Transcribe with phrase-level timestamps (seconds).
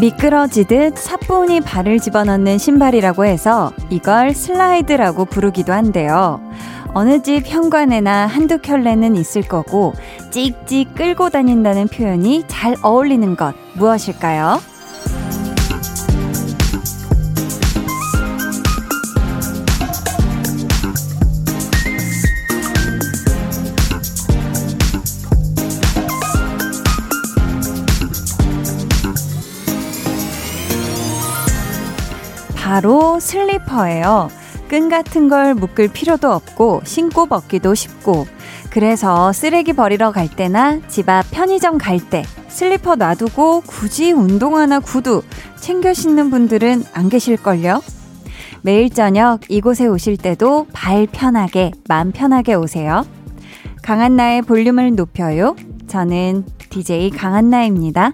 [0.00, 6.40] 미끄러지듯 사뿐히 발을 집어넣는 신발이라고 해서 이걸 슬라이드라고 부르기도 한데요.
[6.94, 9.94] 어느 집 현관에나 한두 켤레는 있을 거고
[10.30, 14.60] 찍찍 끌고 다닌다는 표현이 잘 어울리는 것 무엇일까요?
[32.68, 34.28] 바로 슬리퍼예요.
[34.68, 38.26] 끈 같은 걸 묶을 필요도 없고 신고 벗기도 쉽고
[38.68, 45.22] 그래서 쓰레기 버리러 갈 때나 집 앞 편의점 갈 때 슬리퍼 놔두고 굳이 운동화나 구두
[45.56, 47.80] 챙겨 신는 분들은 안 계실걸요?
[48.60, 53.06] 매일 저녁 이곳에 오실 때도 발 편하게, 마음 편하게 오세요.
[53.82, 55.56] 강한나의 볼륨을 높여요.
[55.86, 58.12] 저는 DJ 강한나입니다.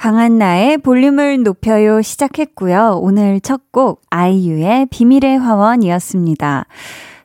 [0.00, 3.00] 강한 나의 볼륨을 높여요 시작했고요.
[3.02, 6.64] 오늘 첫 곡 아이유의 비밀의 화원이었습니다.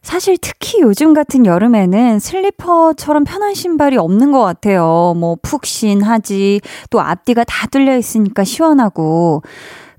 [0.01, 5.13] 사실 특히 요즘 같은 여름에는 슬리퍼처럼 편한 신발이 없는 것 같아요.
[5.15, 6.59] 뭐 푹신하지,
[6.89, 9.41] 또 앞뒤가 다 뚫려 있으니까 시원하고.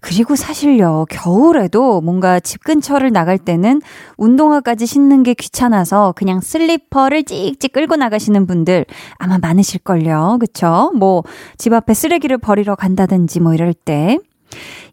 [0.00, 3.80] 그리고 사실요, 겨울에도 뭔가 집 근처를 나갈 때는
[4.16, 8.86] 운동화까지 신는 게 귀찮아서 그냥 슬리퍼를 찍찍 끌고 나가시는 분들
[9.19, 10.38] 아마 많으실걸요.
[10.41, 10.92] 그쵸?
[10.94, 11.25] 뭐,
[11.58, 14.19] 집 앞에 쓰레기를 버리러 간다든지 뭐 이럴 때.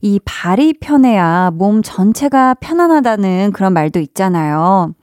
[0.02, 4.94] 이 발이 편해야 몸 전체가 편안하다는 그런 말도 있잖아요.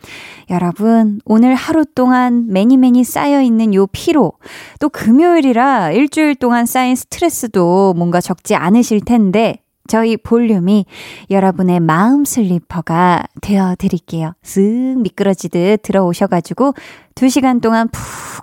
[0.51, 4.33] 여러분, 오늘 하루 동안 many many 쌓여있는 요 피로,
[4.79, 10.87] 또 금요일이라 일주일 동안 쌓인 스트레스도 뭔가 적지 않으실 텐데, 저희 볼륨이
[11.33, 14.35] 여러분의 마음 슬리퍼가 되어 드릴게요.
[14.45, 16.75] 쓱 미끄러지듯 들어오셔가지고
[17.17, 18.01] 2시간 동안 푹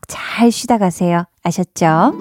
[0.09, 1.24] 잘 쉬다 가세요.
[1.44, 2.13] 아셨죠?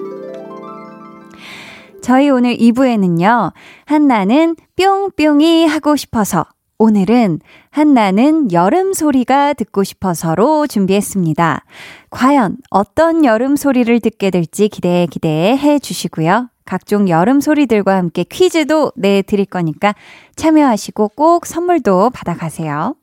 [2.01, 3.51] 저희 오늘 2부에는요,
[3.83, 6.45] 한나는 뿅뿅이 하고 싶어서
[6.77, 7.39] 오늘은
[7.69, 11.65] 한나는 여름 소리가 듣고 싶어서로 준비했습니다.
[12.11, 16.47] 과연 어떤 여름 소리를 듣게 될지 기대 기대해 주시고요.
[16.67, 19.95] 각종 여름 소리들과 함께 퀴즈도 내드릴 거니까
[20.35, 22.95] 참여하시고 꼭 선물도 받아가세요.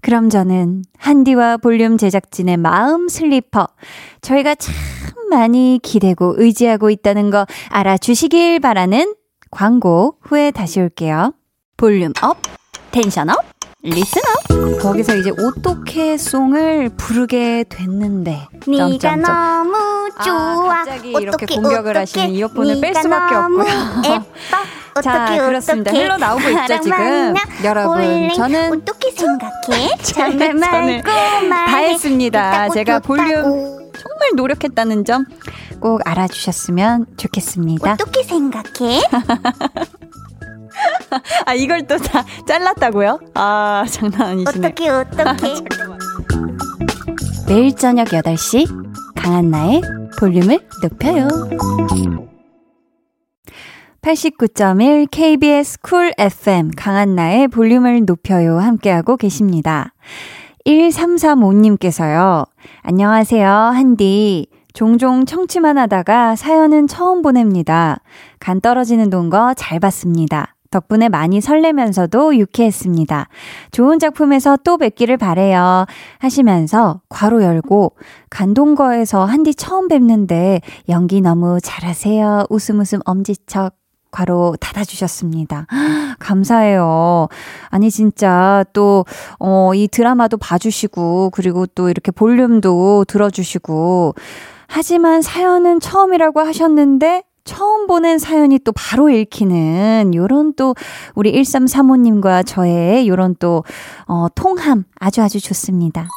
[0.00, 3.68] 그럼 저는 한디와 볼륨 제작진의 마음 슬리퍼.
[4.20, 4.74] 저희가 참
[5.30, 9.14] 많이 기대고 의지하고 있다는 거 알아주시길 바라는
[9.50, 11.32] 광고 후에 다시 올게요.
[11.76, 12.38] volume up,
[12.90, 13.53] tension up,
[13.84, 14.78] listener.
[14.80, 18.48] 거기서 이제 오토케 song을 부르게 됐는데.
[18.66, 19.76] 네가 너무
[20.16, 20.34] 아, 좋아.
[20.34, 23.64] 아, 갑자기 이렇게 공격을 하시는 이어폰을 뺄 수밖에 없고요.
[24.06, 24.24] 예뻐.
[25.02, 25.90] 자 그렇습니다.
[25.90, 27.34] 흘러 나오고 있죠 지금.
[27.64, 29.96] 여러분 저는 어떻게 생각해?
[30.02, 31.08] 정말 말고
[31.50, 32.68] 다 했습니다.
[32.70, 33.42] 제가 볼륨
[33.92, 35.26] 정말 노력했다는 점
[35.84, 37.92] 꼭 알아주셨으면 좋겠습니다.
[37.92, 39.02] 어떻게 생각해?
[41.46, 43.18] 아, 이걸 또 다 잘랐다고요?
[43.34, 44.66] 아, 장난 아니시네.
[44.68, 45.54] 어떻게, 어떻게.
[47.48, 48.66] 매일 저녁 8시,
[49.14, 49.82] 강한 나의
[50.18, 51.28] 볼륨을 높여요.
[54.02, 59.94] 89.1 KBS 쿨 FM 강한나의 볼륨을 높여요 함께하고 계십니다.
[60.66, 62.46] 1335님께서요.
[62.82, 64.46] 안녕하세요, 한디.
[64.74, 67.98] 종종 청취만 하다가 사연은 처음 보냅니다.
[68.40, 70.53] 간 떨어지는 동거 잘 봤습니다.
[70.74, 73.28] 덕분에 많이 설레면서도 유쾌했습니다.
[73.70, 75.86] 좋은 작품에서 또 뵙기를 바래요.
[76.18, 77.92] 하시면서 괄호 열고
[78.30, 82.46] 간동거에서 한디 처음 뵙는데 연기 너무 잘하세요.
[82.50, 83.76] 웃음 웃음 엄지척
[84.10, 85.66] 괄호 닫아주셨습니다.
[86.18, 87.28] 감사해요.
[87.68, 89.04] 아니, 진짜 또,
[89.40, 94.14] 어, 이 드라마도 봐주시고, 그리고 또 이렇게 볼륨도 들어주시고,
[94.68, 100.74] 하지만 사연은 처음이라고 하셨는데, 처음 보낸 사연이 또 바로 읽히는 요런 또
[101.14, 103.64] 우리 1335님과 저의 요런 또,
[104.06, 106.08] 어, 통함 아주 아주 좋습니다.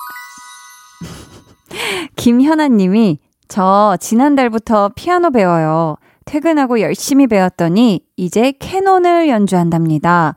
[2.15, 5.97] 김현아 님이 저 지난달부터 피아노 배워요.
[6.25, 10.35] 퇴근하고 열심히 배웠더니 이제 캐논을 연주한답니다.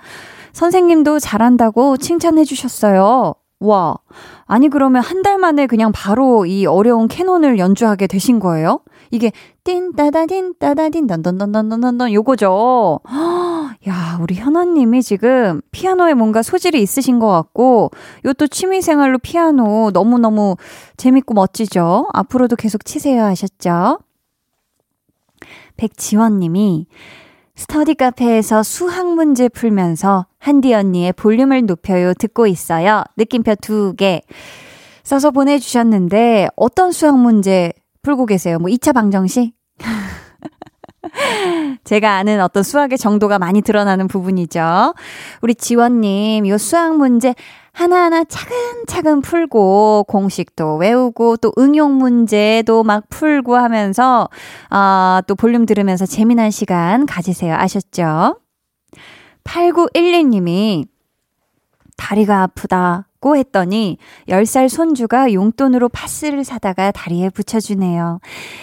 [0.52, 3.34] 선생님도 잘한다고 칭찬해 주셨어요.
[3.60, 3.96] 와.
[4.46, 8.80] 아니, 그러면 한 달 만에 그냥 바로 이 어려운 캐논을 연주하게 되신 거예요?
[9.10, 9.32] 이게
[9.64, 13.00] 띵 따다딘 따다딘 던던던던던던 요거죠.
[13.88, 17.90] 야, 우리 현아님이 지금 피아노에 뭔가 소질이 있으신 것 같고,
[18.26, 20.56] 요 또 취미 생활로 피아노 너무너무
[20.96, 22.08] 재밌고 멋지죠?
[22.12, 23.98] 앞으로도 계속 치세요 하셨죠?
[25.76, 26.86] 백지원 님이
[27.56, 33.02] 스터디 카페에서 수학 문제 풀면서 한디 언니의 볼륨을 높여요 듣고 있어요.
[33.16, 34.22] 느낌표 두 개
[35.02, 38.58] 써서 보내주셨는데 어떤 수학 문제 풀고 계세요?
[38.58, 39.54] 뭐 2차 방정식?
[41.84, 44.94] 제가 아는 어떤 수학의 정도가 많이 드러나는 부분이죠.
[45.42, 47.34] 우리 지원님, 요 수학 문제
[47.72, 54.28] 하나하나 차근차근 풀고 공식도 외우고 또 응용 문제도 막 풀고 하면서
[54.68, 57.54] 아, 또 볼륨 들으면서 재미난 시간 가지세요.
[57.54, 58.38] 아셨죠?
[59.44, 60.86] 8911님이
[61.96, 68.18] 다리가 아프다 고 했더니 10살 손주가 용돈으로 파스를 사다가 다리에 붙여주네요.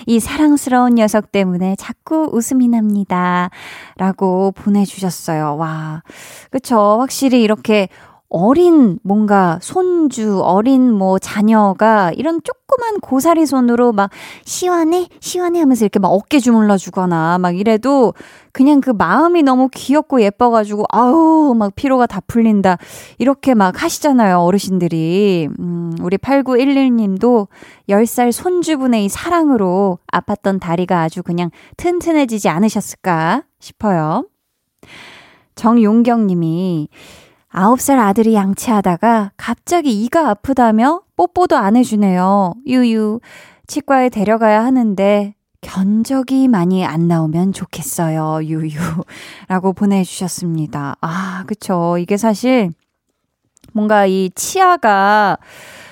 [0.07, 3.51] 이 사랑스러운 녀석 때문에 자꾸 웃음이 납니다.
[3.97, 5.57] 라고 보내주셨어요.
[5.57, 6.01] 와.
[6.49, 6.97] 그쵸.
[6.99, 7.87] 확실히 이렇게
[8.29, 14.09] 어린 뭔가 손주, 어린 뭐 자녀가 이런 조그만 고사리 손으로 막
[14.43, 18.13] 시원해, 시원해 하면서 이렇게 막 어깨 주물러 주거나 막 이래도
[18.51, 22.77] 그냥 그 마음이 너무 귀엽고 예뻐가지고 아우, 막 피로가 다 풀린다.
[23.17, 25.47] 이렇게 막 하시잖아요, 어르신들이.
[25.59, 27.47] 음, 우리 8911님도
[27.87, 34.25] 10살 손주분의 이 사랑으로 아팠던 다리가 아주 그냥 튼튼해지지 않으셨을까 싶어요.
[35.55, 36.89] 정용경 님이
[37.57, 42.53] 9살 아들이 양치하다가 갑자기 이가 아프다며 뽀뽀도 안 해주네요.
[42.67, 43.19] 유유.
[43.65, 48.43] 치과에 데려가야 하는데 견적이 많이 안 나오면 좋겠어요.
[48.43, 48.77] 유유.
[49.49, 50.97] 라고 보내주셨습니다.
[51.01, 51.97] 아, 그쵸.
[51.97, 52.69] 이게 사실
[53.73, 55.39] 뭔가 이 치아가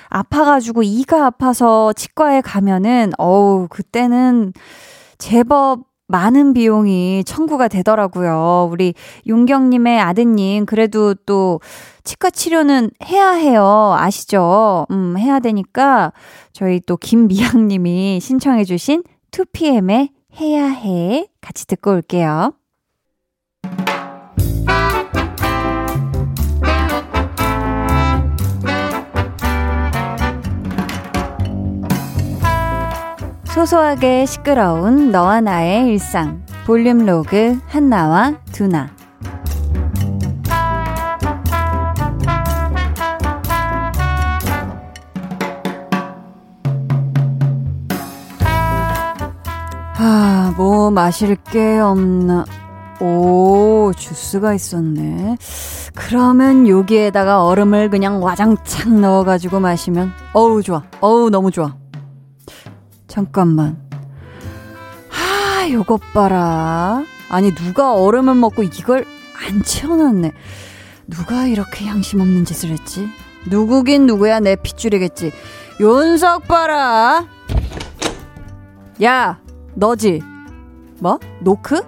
[0.08, 4.52] 아파가지고 이가 아파서 치과에 가면은, 어우, 그때는
[5.18, 8.68] 제법 많은 비용이 청구가 되더라고요.
[8.70, 8.94] 우리
[9.26, 11.60] 용경님의 아드님, 그래도 또
[12.04, 13.94] 치과 치료는 해야 해요.
[13.98, 14.86] 아시죠?
[14.90, 16.12] 음, 해야 되니까
[16.52, 20.10] 저희 또 김미향님이 신청해주신 2PM의
[20.40, 22.52] 해야 해 같이 듣고 올게요.
[33.56, 38.90] 소소하게 시끄러운 너와 나의 일상 볼륨 로그 한나와 두나
[49.98, 52.44] 아, 뭐 마실 게 없나?
[53.00, 55.38] 오, 주스가 있었네.
[55.94, 60.82] 그러면 여기에다가 얼음을 그냥 와장창 넣어가지고 마시면, 어우, 좋아.
[61.00, 61.74] 어우, 너무 좋아.
[63.08, 63.78] 잠깐만.
[65.10, 67.04] 아, 요것 봐라.
[67.28, 69.04] 아니, 누가 얼음을 먹고 이걸
[69.48, 70.32] 안 채워놨네.
[71.08, 73.08] 누가 이렇게 양심 없는 짓을 했지?
[73.46, 75.32] 누구긴 누구야, 내 핏줄이겠지.
[75.80, 77.26] 윤석 봐라.
[79.02, 79.38] 야,
[79.74, 80.22] 너지?
[80.98, 81.18] 뭐?
[81.40, 81.82] 노크?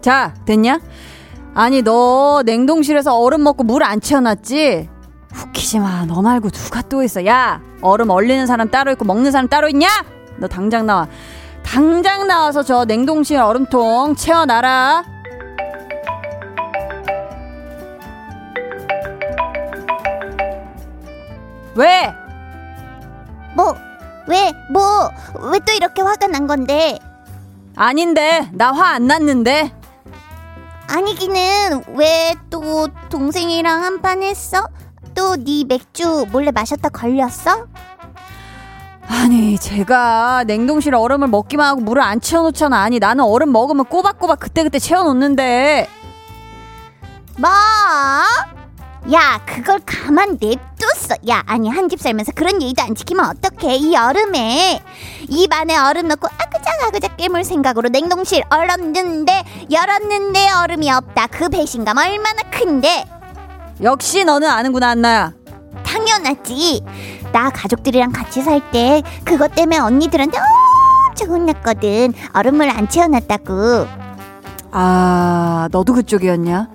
[0.00, 0.80] 자, 됐냐?
[1.54, 4.88] 아니, 너 냉동실에서 얼음 먹고 물 안 채워놨지?
[5.46, 6.04] 웃기지 마.
[6.06, 7.24] 너 말고 누가 또 있어.
[7.26, 9.88] 야, 얼음 얼리는 사람 따로 있고 먹는 사람 따로 있냐?
[10.36, 11.06] 너 당장 나와.
[11.62, 15.04] 당장 나와서 저 냉동실 얼음통 채워놔라.
[21.74, 22.12] 왜?
[23.54, 23.74] 뭐,
[24.26, 25.10] 왜, 뭐,
[25.52, 26.98] 왜 또 이렇게 화가 난 건데?
[27.76, 29.72] 아닌데, 나 화 안 났는데.
[30.88, 34.64] 아니기는 왜 또 동생이랑 한판 했어?
[35.20, 37.66] 또네 맥주 몰래 마셨다 걸렸어?
[39.06, 42.80] 아니, 제가 냉동실 얼음을 먹기만 하고 물을 안 채워놓잖아.
[42.80, 45.88] 아니, 나는 얼음 먹으면 꼬박꼬박 그때그때 채워놓는데.
[47.36, 47.50] 뭐?
[49.12, 51.16] 야, 그걸 가만 냅뒀어.
[51.28, 53.76] 야, 아니, 한 집 살면서 그런 예의도 안 지키면 어떡해.
[53.76, 54.80] 이 얼음에.
[55.28, 61.26] 입 안에 얼음 넣고 아그작 아그작 깨물 생각으로 냉동실 얼었는데, 열었는데 얼음이 없다.
[61.26, 63.04] 그 배신감 얼마나 큰데.
[63.82, 65.32] 역시 너는 아는구나, 안나야.
[65.84, 66.82] 당연하지.
[67.32, 70.38] 나 가족들이랑 같이 살 때 그것 때문에 언니들한테
[71.08, 72.12] 엄청 혼났거든.
[72.32, 73.86] 얼음물 안 채워놨다고.
[74.72, 76.68] 아, 너도 그쪽이었냐?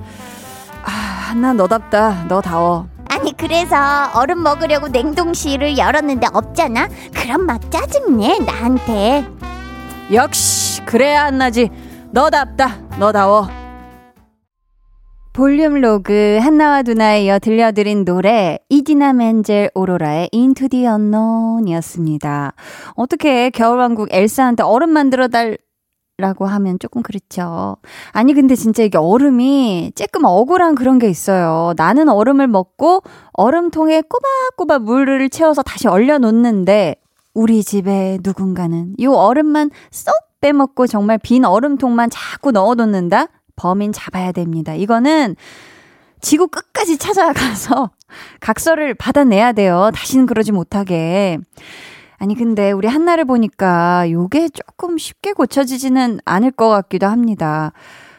[0.84, 2.26] 아, 한나 너답다.
[2.28, 2.88] 너다워.
[3.10, 3.76] 아니 그래서
[4.14, 6.88] 얼음 먹으려고 냉동실을 열었는데 없잖아.
[7.14, 9.26] 그럼 막 짜증내 나한테.
[10.14, 11.70] 역시 그래야 한나지.
[12.12, 12.76] 너답다.
[13.00, 13.48] 너다워.
[15.36, 22.54] 볼륨 로그 한나와 두나에 이어 들려드린 노래 이디나 멘젤 오로라의 Into the Unknown이었습니다.
[22.94, 25.58] 어떻게 겨울왕국 엘사한테 얼음 만들어 달
[26.18, 27.76] 라고 하면 조금 그렇죠.
[28.14, 31.74] 아니 근데 진짜 이게 얼음이 조금 억울한 그런 게 있어요.
[31.76, 33.02] 나는 얼음을 먹고
[33.34, 36.96] 얼음통에 꼬박꼬박 물을 채워서 다시 얼려 놓는데
[37.34, 43.28] 우리 집에 누군가는 이 얼음만 쏙 빼먹고 정말 빈 얼음통만 자꾸 넣어 놓는다?
[43.56, 44.74] 범인 잡아야 됩니다.
[44.74, 45.36] 이거는
[46.22, 47.92] 지구 끝까지 찾아가서
[48.40, 49.92] 각서를 받아내야 돼요.
[49.94, 51.38] 다시는 그러지 못하게.
[52.18, 57.74] 아니, 근데 우리 한나를 보니까 요게 조금 쉽게 고쳐지지는 않을 것 같기도 합니다.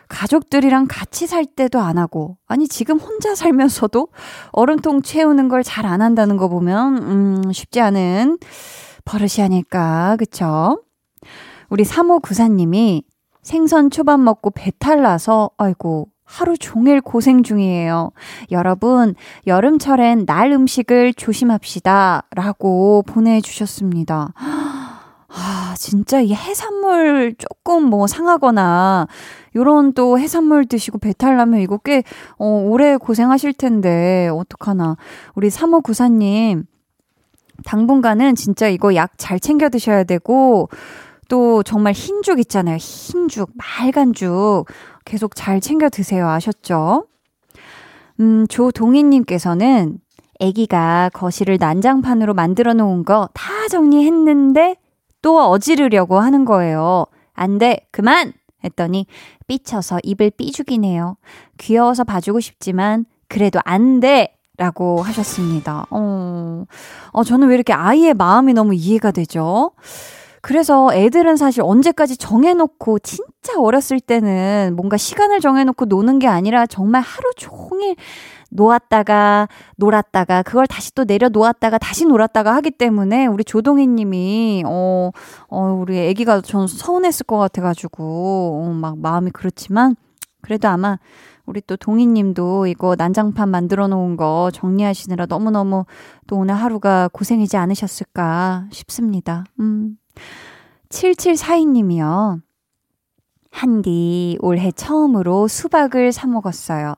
[0.09, 4.09] 가족들이랑 같이 살 때도 안 하고, 아니, 지금 혼자 살면서도
[4.53, 8.39] 얼음통 채우는 걸 잘 안 한다는 거 보면, 음, 쉽지 않은
[9.05, 10.81] 버릇이 아닐까, 그쵸?
[11.71, 13.03] 우리 3호 구사님이
[13.47, 18.11] 생선 초밥 먹고 배탈 나서, 아이고, 하루 종일 고생 중이에요.
[18.51, 19.15] 여러분,
[19.47, 22.25] 여름철엔 날 음식을 조심합시다.
[22.35, 24.33] 라고 보내주셨습니다.
[24.37, 29.07] 아, 진짜 이 해산물 조금 뭐 상하거나,
[29.55, 32.03] 요런 또 해산물 드시고 배탈 나면 이거 꽤,
[32.39, 34.97] 어, 오래 고생하실 텐데, 어떡하나.
[35.37, 36.65] 우리 3호구사님,
[37.65, 40.69] 당분간은 진짜 이거 약 잘 챙겨 드셔야 되고,
[41.29, 42.77] 또 정말 흰죽 있잖아요.
[42.77, 44.67] 흰죽, 말간죽.
[45.05, 46.29] 계속 잘 챙겨 드세요.
[46.29, 47.07] 아셨죠?
[48.21, 49.99] 음, 조동희님께서는
[50.41, 54.77] 아기가 거실을 난장판으로 만들어 놓은 거 다 정리했는데
[55.23, 57.07] 또 어지르려고 하는 거예요.
[57.35, 58.33] 안 돼, 그만!
[58.65, 59.07] 했더니
[59.47, 61.17] 삐쳐서 입을 삐죽이네요.
[61.59, 64.33] 귀여워서 봐주고 싶지만 그래도 안 돼!
[64.59, 65.85] 라고 하셨습니다.
[65.91, 66.65] 어,
[67.13, 69.73] 어, 저는 왜 이렇게 아이의 마음이 너무 이해가 되죠?
[70.47, 77.03] 그래서 애들은 사실 언제까지 정해놓고 진짜 어렸을 때는 뭔가 시간을 정해놓고 노는 게 아니라 정말
[77.03, 77.97] 하루 종일
[78.53, 85.11] 놓았다가 놀았다가 그걸 다시 또 내려 놓았다가 다시 놀았다가 하기 때문에 우리 조동희 님이 어,
[85.49, 89.97] 어 우리 애기가 전 서운했을 것 같아 가지고 어, 막 마음이 그렇지만
[90.43, 91.01] 그래도 아마
[91.45, 95.87] 우리 또 동희 님도 이거 난장판 만들어 놓은 거 정리하시느라 너무너무
[96.29, 99.43] 또 오늘 하루가 고생이지 않으셨을까 싶습니다.
[99.59, 99.97] 음.
[100.89, 102.41] 7742님이요.
[103.51, 106.95] 한디 올해 처음으로 수박을 사 먹었어요.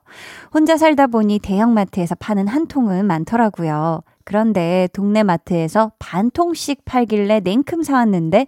[0.53, 4.01] 혼자 살다 보니 대형마트에서 파는 한 통은 많더라고요.
[4.25, 8.47] 그런데 동네 마트에서 반 통씩 팔길래 냉큼 사왔는데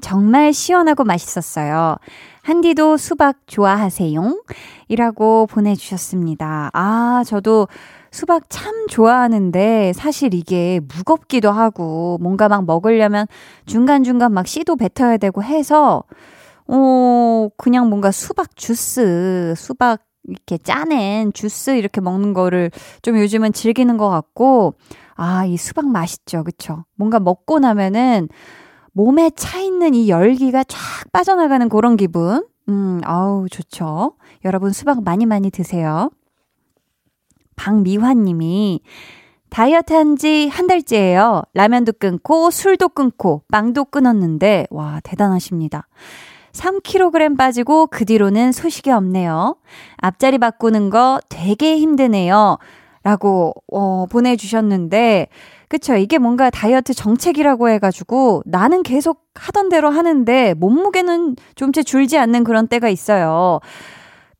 [0.00, 1.96] 정말 시원하고 맛있었어요.
[2.42, 4.42] 한디도 수박 좋아하세요?
[4.88, 6.70] 이라고 보내주셨습니다.
[6.74, 7.68] 아, 저도
[8.12, 13.26] 수박 참 좋아하는데 사실 이게 무겁기도 하고 뭔가 막 먹으려면
[13.66, 16.04] 중간중간 막 씨도 뱉어야 되고 해서
[16.68, 22.70] 어, 그냥 뭔가 수박 주스, 수박 이렇게 짜낸 주스 이렇게 먹는 거를
[23.02, 24.74] 좀 요즘은 즐기는 것 같고,
[25.16, 26.44] 아, 이 수박 맛있죠.
[26.44, 26.84] 그쵸?
[26.94, 28.28] 뭔가 먹고 나면은
[28.92, 30.78] 몸에 차 있는 이 열기가 쫙
[31.12, 32.46] 빠져나가는 그런 기분.
[32.68, 34.14] 음, 아우, 좋죠.
[34.44, 36.10] 여러분 수박 많이 많이 드세요.
[37.62, 38.80] 박미환 님이
[39.50, 41.42] 다이어트 한 지 한 달째예요.
[41.54, 45.86] 라면도 끊고 술도 끊고 빵도 끊었는데 와 대단하십니다.
[46.52, 49.56] 3kg 빠지고 그 뒤로는 소식이 없네요.
[49.98, 52.58] 앞자리 바꾸는 거 되게 힘드네요.
[53.04, 55.28] 라고 어 보내주셨는데
[55.68, 62.44] 그쵸 이게 뭔가 다이어트 정책이라고 해가지고 나는 계속 하던 대로 하는데 몸무게는 좀채 줄지 않는
[62.44, 63.60] 그런 때가 있어요.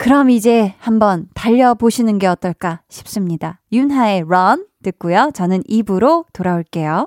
[0.02, 3.60] 그럼 이제 한번 달려보시는 게 어떨까 싶습니다.
[3.70, 5.30] 윤하의 Run 듣고요.
[5.32, 7.06] 저는 입으로 돌아올게요.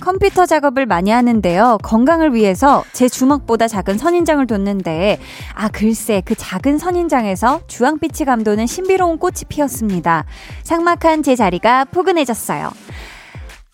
[0.00, 1.78] 컴퓨터 작업을 많이 하는데요.
[1.82, 5.20] 건강을 위해서 제 주먹보다 작은 선인장을 뒀는데,
[5.54, 10.24] 아, 글쎄, 그 작은 선인장에서 주황빛이 감도는 신비로운 꽃이 피었습니다.
[10.64, 12.70] 삭막한 제 자리가 포근해졌어요.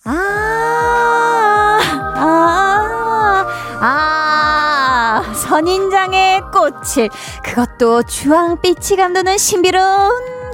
[0.05, 1.79] 아,
[2.17, 3.47] 아,
[3.81, 7.09] 아, 선인장의 꽃을,
[7.43, 10.11] 그것도 주황빛이 감도는 신비로운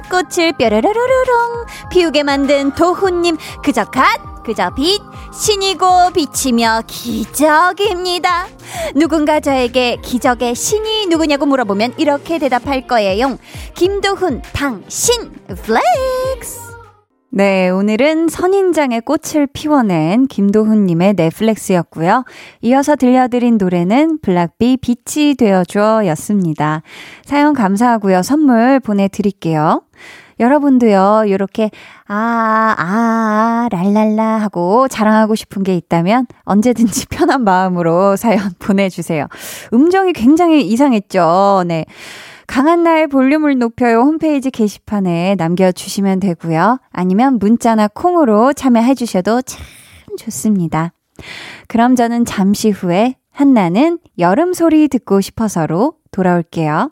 [0.09, 5.01] 꽃을 뾰로로로롱 피우게 만든 도훈님, 그저 갓 그저 빛,
[5.33, 8.47] 신이고 빛이며 기적입니다.
[8.95, 13.37] 누군가 저에게 기적의 신이 누구냐고 물어보면 이렇게 대답할 거예요.
[13.75, 16.73] 김도훈, 당신, flex.
[17.35, 22.25] 네, 오늘은 선인장의 꽃을 피워낸 김도훈님의 네, flex였고요.
[22.61, 26.83] 이어서 들려드린 노래는 블락비 빛이 되어줘 였습니다.
[27.25, 28.21] 사연 감사하고요.
[28.21, 29.81] 선물 보내드릴게요.
[30.39, 31.71] 여러분도요, 요렇게,
[32.07, 39.27] 아, 아, 랄랄라 하고 자랑하고 싶은 게 있다면 언제든지 편한 마음으로 사연 보내주세요.
[39.73, 41.63] 음정이 굉장히 이상했죠?
[41.67, 41.85] 네.
[42.45, 46.79] 강한 나의 볼륨을 높여요 홈페이지 게시판에 남겨주시면 되고요.
[46.91, 49.63] 아니면 문자나 콩으로 참여해 주셔도 참
[50.17, 50.91] 좋습니다.
[51.67, 56.91] 그럼 저는 잠시 후에 한나는 여름 소리 듣고 싶어서로 돌아올게요.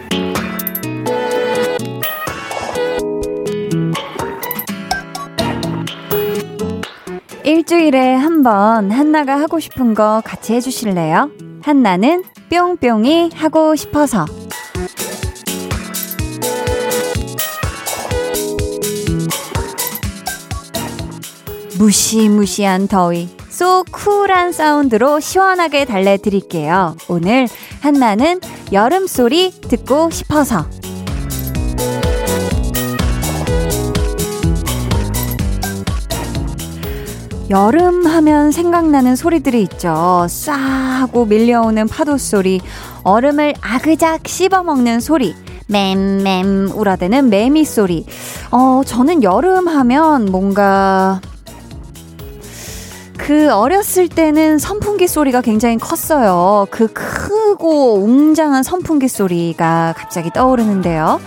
[7.51, 11.29] 일주일에 한 번 한나가 하고 싶은 거 같이 해주실래요?
[11.61, 14.25] 한나는 뿅뿅이 하고 싶어서
[21.77, 26.95] 무시무시한 더위, 쏘 쿨한 사운드로 시원하게 달래드릴게요.
[27.09, 27.47] 오늘
[27.81, 28.39] 한나는
[28.71, 30.65] 여름 소리 듣고 싶어서.
[37.51, 40.25] 여름 하면 생각나는 소리들이 있죠.
[40.29, 42.61] 싸하고 밀려오는 파도 소리,
[43.03, 45.35] 얼음을 아그작 씹어먹는 소리,
[45.67, 48.05] 맴맴 울어대는 매미 소리.
[48.51, 51.19] 어, 저는 여름 하면 뭔가
[53.17, 56.67] 그 어렸을 때는 선풍기 소리가 굉장히 컸어요.
[56.71, 61.19] 그 크고 웅장한 선풍기 소리가 갑자기 떠오르는데요.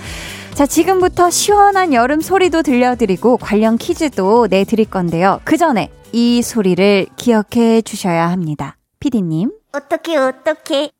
[0.54, 5.40] 자, 지금부터 시원한 여름 소리도 들려드리고 관련 퀴즈도 내드릴 건데요.
[5.44, 8.76] 그 전에 이 소리를 기억해 주셔야 합니다.
[9.00, 9.50] 피디님.
[9.72, 10.92] 어떻게, 어떻게.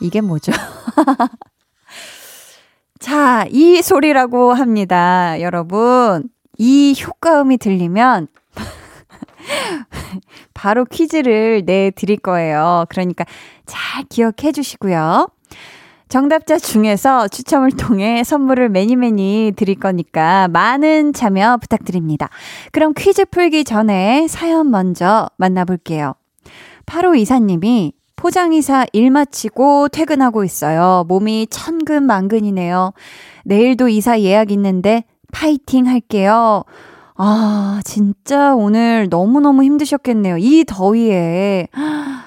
[0.00, 0.52] 이게 뭐죠?
[3.00, 5.40] 자, 이 소리라고 합니다.
[5.40, 6.28] 여러분.
[6.58, 8.28] 이 효과음이 들리면
[10.54, 12.86] 바로 퀴즈를 내 드릴 거예요.
[12.90, 13.24] 그러니까
[13.66, 15.26] 잘 기억해 주시고요.
[16.14, 22.28] 정답자 중에서 추첨을 통해 선물을 매니매니 드릴 거니까 많은 참여 부탁드립니다.
[22.70, 26.14] 그럼 퀴즈 풀기 전에 사연 먼저 만나볼게요.
[26.86, 31.04] 8호 이사님이 포장이사 일 마치고 퇴근하고 있어요.
[31.08, 32.92] 몸이 천근만근이네요.
[33.44, 36.62] 내일도 이사 예약 있는데 파이팅 할게요.
[37.16, 40.36] 아, 진짜 오늘 너무너무 힘드셨겠네요.
[40.38, 41.66] 이 더위에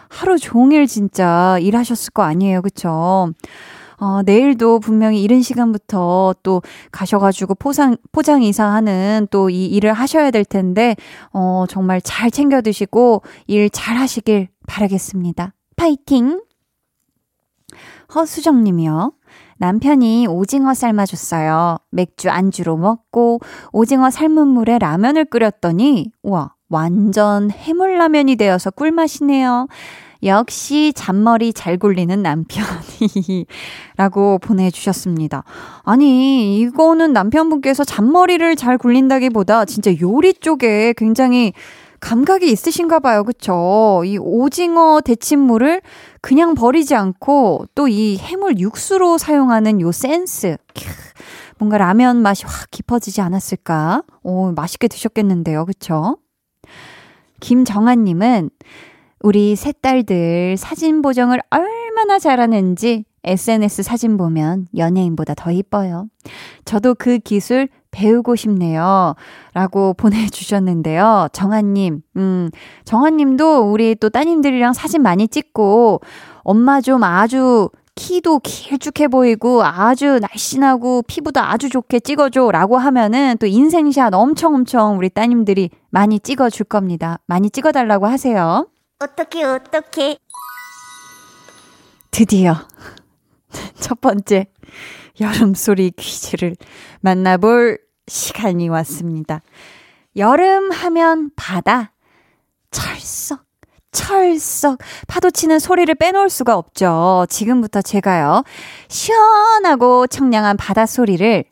[0.09, 2.61] 하루 종일 진짜 일하셨을 거 아니에요.
[2.61, 3.31] 그쵸?
[3.99, 10.43] 어, 내일도 분명히 이른 시간부터 또 가셔가지고 포상, 포장 이사하는 또 이 일을 하셔야 될
[10.45, 10.95] 텐데,
[11.33, 15.53] 어, 정말 잘 챙겨 드시고 일 잘 하시길 바라겠습니다.
[15.75, 16.41] 파이팅!
[18.13, 19.13] 허수정 님이요.
[19.57, 21.77] 남편이 오징어 삶아줬어요.
[21.91, 23.39] 맥주 안주로 먹고
[23.71, 29.67] 오징어 삶은 물에 라면을 끓였더니 우와 완전 해물라면이 되어서 꿀맛이네요.
[30.23, 33.45] 역시 잔머리 잘 굴리는 남편이
[33.97, 35.43] 라고 보내주셨습니다.
[35.83, 41.53] 아니 이거는 남편분께서 잔머리를 잘 굴린다기보다 진짜 요리 쪽에 굉장히
[41.99, 43.23] 감각이 있으신가 봐요.
[43.23, 44.03] 그쵸?
[44.05, 45.81] 이 오징어 데친물을
[46.21, 50.57] 그냥 버리지 않고 또 이 해물 육수로 사용하는 요 센스.
[51.57, 54.03] 뭔가 라면 맛이 확 깊어지지 않았을까?
[54.21, 55.65] 오, 맛있게 드셨겠는데요.
[55.65, 56.17] 그쵸?
[57.39, 58.49] 김정아님은
[59.21, 66.07] 우리 세 딸들 사진 보정을 얼마나 잘하는지 SNS 사진 보면 연예인보다 더 이뻐요.
[66.65, 69.15] 저도 그 기술 배우고 싶네요.
[69.53, 71.27] 라고 보내주셨는데요.
[71.33, 72.49] 정한님, 음,
[72.85, 76.01] 정한님도 우리 또 따님들이랑 사진 많이 찍고,
[76.43, 83.47] 엄마 좀 아주 키도 길쭉해 보이고 아주 날씬하고 피부도 아주 좋게 찍어줘 라고 하면은 또
[83.47, 87.19] 인생샷 엄청 엄청 우리 따님들이 많이 찍어줄 겁니다.
[87.25, 88.67] 많이 찍어달라고 하세요.
[88.99, 90.17] 어떻게, 어떻게.
[92.09, 92.55] 드디어
[93.79, 94.47] 첫 번째
[95.21, 96.55] 여름 소리 퀴즈를
[97.01, 99.41] 만나볼 시간이 왔습니다.
[100.15, 101.93] 여름 하면 바다.
[102.71, 103.45] 철썩,
[103.91, 104.79] 철썩.
[105.07, 107.27] 파도 치는 소리를 빼놓을 수가 없죠.
[107.29, 108.43] 지금부터 제가요.
[108.87, 111.45] 시원하고 청량한 바다 소리를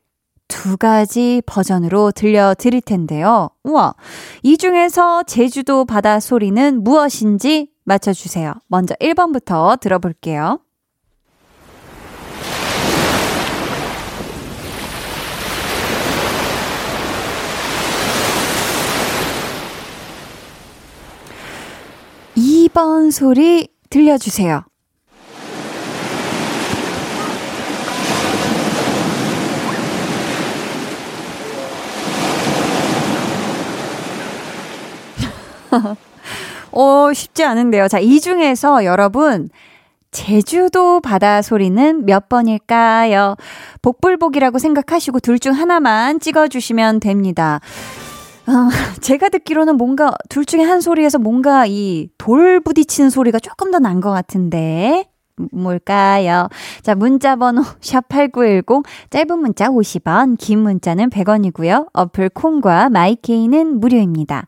[0.47, 3.49] 두 가지 버전으로 들려드릴 텐데요.
[3.63, 3.95] 우와.
[4.43, 8.53] 이 중에서 제주도 바다 소리는 무엇인지 맞춰주세요.
[8.67, 10.59] 먼저 1번부터 들어볼게요.
[22.35, 24.63] 2번 소리 들려주세요.
[36.71, 37.87] 어, 쉽지 않은데요.
[37.87, 39.49] 자, 이 중에서 여러분,
[40.11, 43.35] 제주도 바다 소리는 몇 번일까요?
[43.81, 47.59] 복불복이라고 생각하시고 둘 중 하나만 찍어주시면 됩니다.
[48.47, 48.51] 어,
[49.01, 53.99] 제가 듣기로는 뭔가 둘 중에 한 소리에서 뭔가 이 돌 부딪히는 소리가 조금 더 난
[54.01, 55.05] 것 같은데.
[55.51, 56.47] 뭘까요?
[56.81, 61.87] 자, 문자 번호 샵8910 짧은 문자 50원, 긴 문자는 100원이고요.
[61.91, 64.47] 어플 콩과 마이케이는 무료입니다.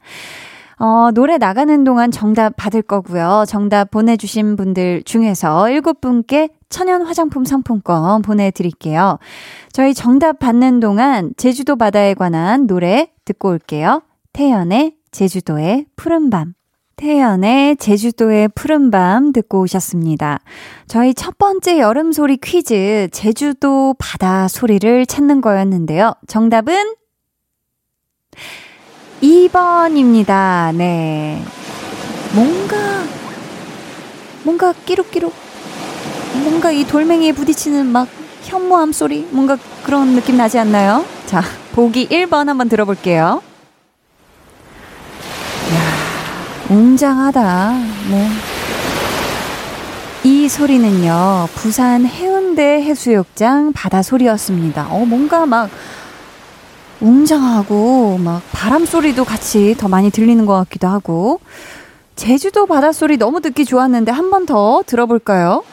[0.80, 3.46] 어, 노래 나가는 동안 정답 받을 거고요.
[3.48, 9.18] 정답 보내주신 분들 중에서 7분께 천연 화장품 상품권 보내드릴게요.
[9.72, 14.04] 저희 정답 받는 동안 제주도 바다에 관한 노래 듣고 올게요.
[14.34, 16.54] 태연의 제주도의 푸른밤.
[16.96, 20.40] 태연의 제주도의 푸른밤 듣고 오셨습니다.
[20.88, 26.14] 저희 첫 번째 여름 소리 퀴즈, 제주도 바다 소리를 찾는 거였는데요.
[26.28, 26.96] 정답은
[29.22, 30.76] 2번입니다.
[30.76, 31.44] 네.
[32.34, 33.04] 뭔가,
[34.44, 35.34] 뭔가 끼룩끼룩,
[36.44, 38.08] 뭔가 이 돌멩이에 부딪히는 막
[38.44, 41.06] 현무암 소리, 뭔가 그런 느낌 나지 않나요?
[41.26, 41.42] 자,
[41.74, 43.42] 보기 1번 한번 들어볼게요.
[45.74, 47.72] 야 웅장하다.
[48.12, 48.30] 네.
[50.24, 54.88] 이 소리는요, 부산 해운대 해수욕장 바다 소리였습니다.
[54.90, 55.70] 어, 뭔가 막,
[57.00, 61.40] 웅장하고 막 바람 소리도 같이 더 많이 들리는 것 같기도 하고
[62.16, 65.64] 제주도 바닷소리 너무 듣기 좋았는데 한 번 더 들어볼까요?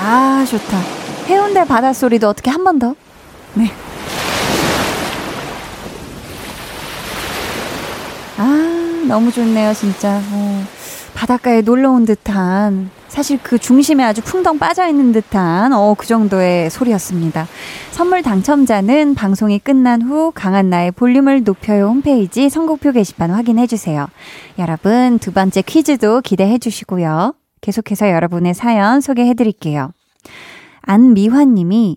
[0.00, 0.78] 아 좋다
[1.28, 2.94] 해운대 바닷소리도 어떻게 한 번 더?
[3.54, 3.70] 네.
[8.36, 10.64] 아 너무 좋네요 진짜 어,
[11.18, 16.70] 바닷가에 놀러 온 듯한 사실 그 중심에 아주 풍덩 빠져 있는 듯한 어, 그 정도의
[16.70, 17.48] 소리였습니다.
[17.90, 24.06] 선물 당첨자는 방송이 끝난 후 강한나의 볼륨을 높여요 홈페이지 선곡표 게시판 확인해 주세요.
[24.60, 27.34] 여러분 두 번째 퀴즈도 기대해 주시고요.
[27.62, 29.90] 계속해서 여러분의 사연 소개해 드릴게요.
[30.82, 31.96] 안미환 님이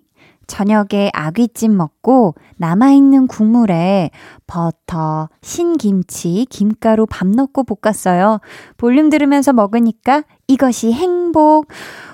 [0.51, 4.11] 저녁에 아귀찜 먹고 남아있는 국물에
[4.47, 8.39] 버터, 신김치, 김가루 밥 넣고 볶았어요.
[8.75, 11.67] 볼륨 들으면서 먹으니까 이것이 행복.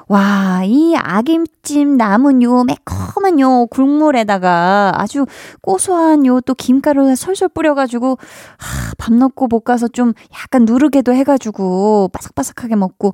[0.07, 5.25] 와, 이 아김찜 남은 요 매콤한 요 국물에다가 아주
[5.63, 8.19] 고소한 요 또 김가루 솔솔 뿌려가지고,
[8.59, 13.13] 하, 밥 넣고 볶아서 좀 약간 누르게도 해가지고 바삭바삭하게 먹고,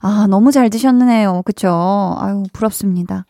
[0.00, 1.42] 아, 너무 잘 드셨네요.
[1.44, 2.16] 그쵸?
[2.18, 3.26] 아유, 부럽습니다.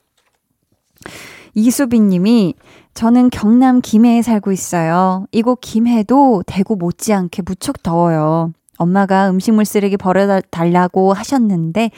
[1.55, 2.55] 이수빈 님이
[2.95, 5.27] 저는 경남 김해에 살고 있어요.
[5.33, 8.53] 이곳 김해도 대구 못지않게 무척 더워요.
[8.79, 11.91] 엄마가 음식물 쓰레기 버려달라고 하셨는데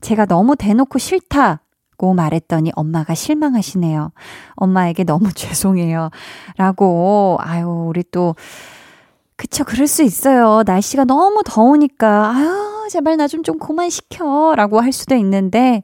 [0.00, 1.60] 제가 너무 대놓고 싫다
[1.96, 4.12] 고 말했더니 엄마가 실망하시네요.
[4.54, 6.10] 엄마에게 너무 죄송해요.
[6.58, 8.34] 라고, 아유, 우리 또,
[9.36, 10.62] 그쵸, 그럴 수 있어요.
[10.66, 14.54] 날씨가 너무 더우니까, 아유, 제발 나좀좀 그만 시켜.
[14.56, 15.82] 라고 할 수도 있는데,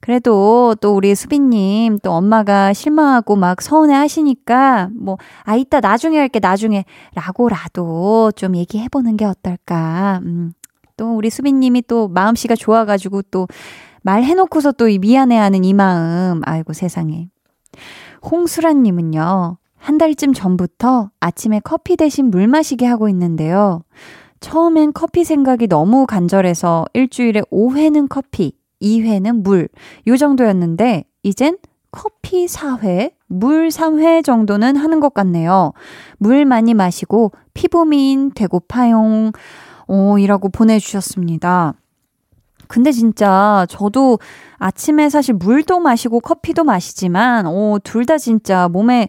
[0.00, 6.38] 그래도 또 우리 수빈님 또 엄마가 실망하고 막 서운해 하시니까 뭐, 아, 이따 나중에 할게,
[6.38, 6.84] 나중에.
[7.14, 10.20] 라고라도 좀 얘기해보는 게 어떨까.
[10.24, 10.52] 음,
[10.96, 13.46] 또 우리 수빈님이 또 마음씨가 좋아가지고 또
[14.02, 16.40] 말해놓고서 또 미안해하는 이 마음.
[16.44, 17.28] 아이고 세상에.
[18.30, 23.82] 홍수란님은요, 한 달쯤 전부터 아침에 커피 대신 물 마시게 하고 있는데요.
[24.40, 29.68] 처음엔 커피 생각이 너무 간절해서 일주일에 5회는 커피, 2회는 물,
[30.06, 31.56] 요 정도였는데, 이젠
[31.90, 35.72] 커피 4회, 물 3회 정도는 하는 것 같네요.
[36.18, 39.32] 물 많이 마시고 피부 미인 되고파용,
[39.88, 41.74] 어, 이라고 보내주셨습니다.
[42.68, 44.18] 근데 진짜 저도
[44.58, 49.08] 아침에 사실 물도 마시고 커피도 마시지만, 어, 둘다 진짜 몸에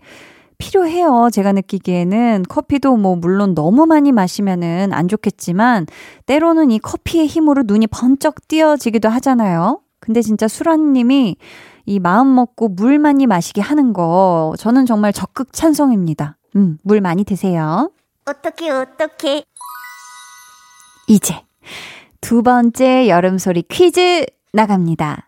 [0.58, 1.30] 필요해요.
[1.32, 5.86] 제가 느끼기에는 커피도 뭐 물론 너무 많이 마시면은 안 좋겠지만
[6.26, 9.82] 때로는 이 커피의 힘으로 눈이 번쩍 띄어지기도 하잖아요.
[10.00, 11.38] 근데 진짜 수라님이
[11.86, 16.38] 이 마음 먹고 물 많이 마시게 하는 거 저는 정말 적극 찬성입니다.
[16.56, 17.92] 음, 물 많이 드세요.
[18.26, 19.44] 어떻게 어떻게
[21.08, 21.36] 이제
[22.20, 25.27] 두 번째 여름 소리 퀴즈 나갑니다.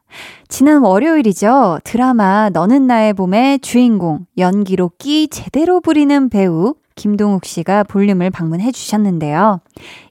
[0.49, 1.79] 지난 월요일이죠.
[1.83, 9.61] 드라마 너는 나의 봄의 주인공, 연기로 끼 제대로 부리는 배우 김동욱 씨가 볼륨을 방문해 주셨는데요.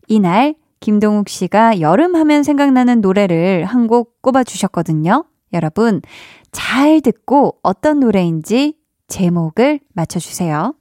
[0.06, 5.24] 이날 김동욱 씨가 여름 하면 생각나는 노래를 한 곡 꼽아 주셨거든요.
[5.52, 6.00] 여러분,
[6.52, 8.74] 잘 듣고 어떤 노래인지
[9.08, 10.72] 제목을 맞춰주세요.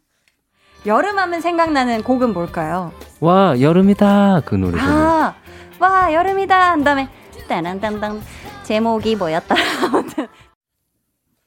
[0.85, 2.91] 여름 하면 생각나는 곡은 뭘까요?
[3.21, 4.41] 와, 여름이다.
[4.45, 4.79] 그 노래.
[4.79, 5.33] 아,
[5.79, 6.71] 와, 여름이다.
[6.71, 7.09] 한 다음에,
[7.49, 8.21] 따란딴딴.
[8.67, 9.55] 제목이 뭐였다.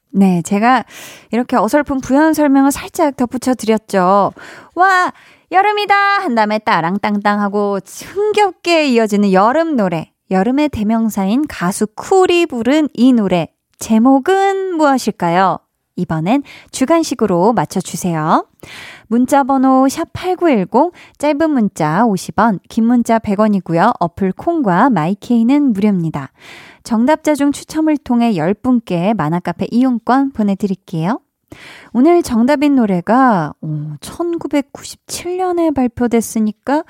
[0.09, 0.83] 네, 제가
[1.31, 4.33] 이렇게 어설픈 부연 설명을 살짝 덧붙여 드렸죠.
[4.73, 5.13] 와,
[5.51, 5.95] 여름이다!
[5.95, 10.11] 한 다음에 따랑땅땅 하고 흥겹게 이어지는 여름 노래.
[10.31, 13.49] 여름의 대명사인 가수 쿨이 부른 이 노래.
[13.77, 15.59] 제목은 무엇일까요?
[15.97, 18.47] 이번엔 주간식으로 맞춰주세요.
[19.07, 23.93] 문자번호 샵8910, 짧은 문자 50원, 긴 문자 100원이고요.
[23.99, 26.31] 어플 콩과 마이케이는 무료입니다.
[26.83, 31.19] 정답자 중 추첨을 통해 10분께 만화카페 이용권 보내드릴게요.
[31.93, 33.53] 오늘 정답인 노래가
[33.99, 36.83] 1997년에 발표됐으니까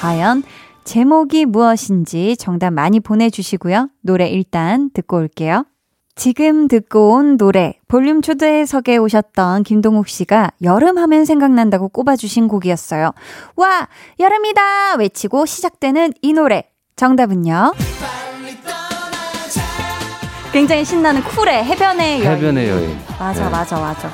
[0.00, 0.42] 과연
[0.84, 3.90] 제목이 무엇인지 정답 많이 보내주시고요.
[4.00, 5.64] 노래 일단 듣고 올게요.
[6.14, 13.12] 지금 듣고 온 노래 볼륨 초대석에 오셨던 김동욱 씨가 여름 하면 생각난다고 꼽아주신 곡이었어요.
[13.56, 16.64] 와 여름이다 외치고 시작되는 이 노래
[16.96, 17.72] 정답은요.
[20.52, 22.30] 굉장히 신나는 쿨의 해변의 여인.
[22.30, 22.98] 해변의 여인.
[23.18, 23.50] 맞아 네.
[23.50, 24.10] 맞아 맞아.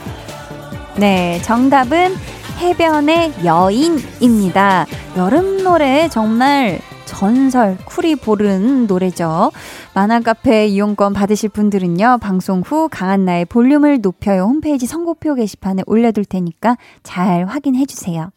[0.96, 2.14] 네 정답은
[2.58, 4.86] 해변의 여인입니다.
[5.16, 9.50] 여름 노래 정말 전설 쿨이 부른 노래죠.
[9.94, 12.18] 만화 카페 이용권 받으실 분들은요.
[12.20, 18.30] 방송 후 강한나의 볼륨을 높여요 홈페이지 선곡표 게시판에 올려둘 테니까 잘 확인해 주세요.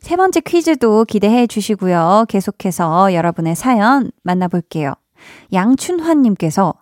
[0.00, 2.26] 세 번째 퀴즈도 기대해 주시고요.
[2.28, 4.94] 계속해서 여러분의 사연 만나볼게요.
[5.52, 6.74] 양춘환님께서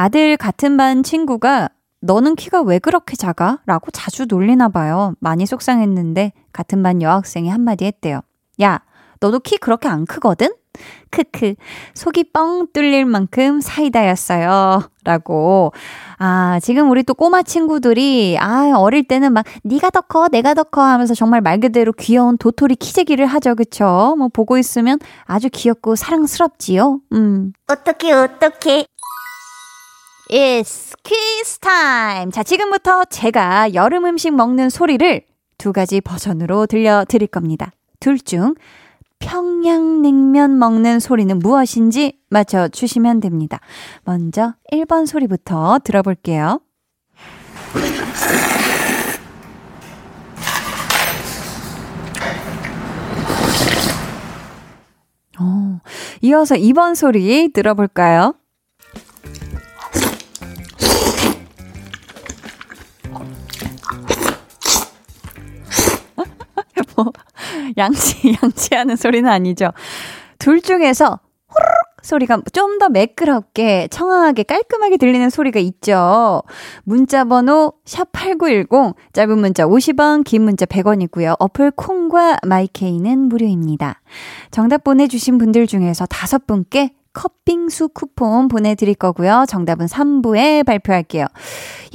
[0.00, 1.70] 아들 같은 반 친구가
[2.02, 3.58] 너는 키가 왜 그렇게 작아?
[3.66, 5.14] 라고 자주 놀리나 봐요.
[5.18, 8.20] 많이 속상했는데 같은 반 여학생이 한마디 했대요.
[8.62, 8.78] 야,
[9.18, 10.50] 너도 키 그렇게 안 크거든?
[11.10, 11.54] 크크.
[11.94, 14.88] 속이 뻥 뚫릴 만큼 사이다였어요.
[15.02, 15.72] 라고.
[16.18, 20.62] 아, 지금 우리 또 꼬마 친구들이, 아, 어릴 때는 막, 네가 더 커, 내가 더
[20.62, 23.56] 커 하면서 정말 말 그대로 귀여운 도토리 키재기를 하죠.
[23.56, 24.14] 그쵸?
[24.16, 27.00] 뭐, 보고 있으면 아주 귀엽고 사랑스럽지요?
[27.12, 27.52] 음.
[27.66, 28.84] 어떻게 어떻게
[30.30, 32.30] It's quiz time.
[32.30, 35.22] 자, 지금부터 제가 여름 음식 먹는 소리를
[35.56, 37.70] 두 가지 버전으로 들려드릴 겁니다.
[38.00, 38.54] 둘 중
[39.20, 43.58] 평양냉면 먹는 소리는 무엇인지 맞춰주시면 됩니다.
[44.04, 46.60] 먼저 1번 소리부터 들어볼게요.
[55.40, 55.80] 어,
[56.22, 58.34] 이어서 2번 소리 들어볼까요?
[66.96, 67.12] 뭐,
[67.76, 69.70] 양치, 양치하는 소리는 아니죠.
[70.38, 76.42] 둘 중에서 호르륵 소리가 좀 더 매끄럽게, 청아하게, 깔끔하게 들리는 소리가 있죠.
[76.84, 81.34] 문자 번호 샵8910, 짧은 문자 50원, 긴 문자 100원이고요.
[81.40, 84.00] 어플 콩과 마이케이는 무료입니다.
[84.52, 89.44] 정답 보내주신 분들 중에서 다섯 분께 컵빙수 쿠폰 보내드릴 거고요.
[89.48, 91.26] 정답은 3부에 발표할게요.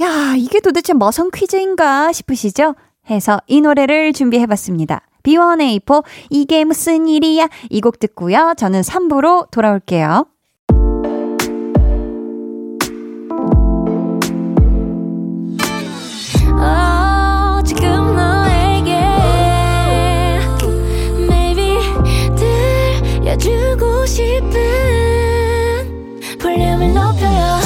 [0.02, 2.74] 야, 이게 도대체 머선 퀴즈인가 싶으시죠?
[3.10, 5.02] 해서 이 노래를 준비해봤습니다.
[5.22, 8.54] B1A4 이게 무슨 일이야 이 곡 듣고요.
[8.56, 10.26] 저는 3부로 돌아올게요.
[22.36, 24.93] 들려주고 싶은
[26.92, 27.63] 볼륨을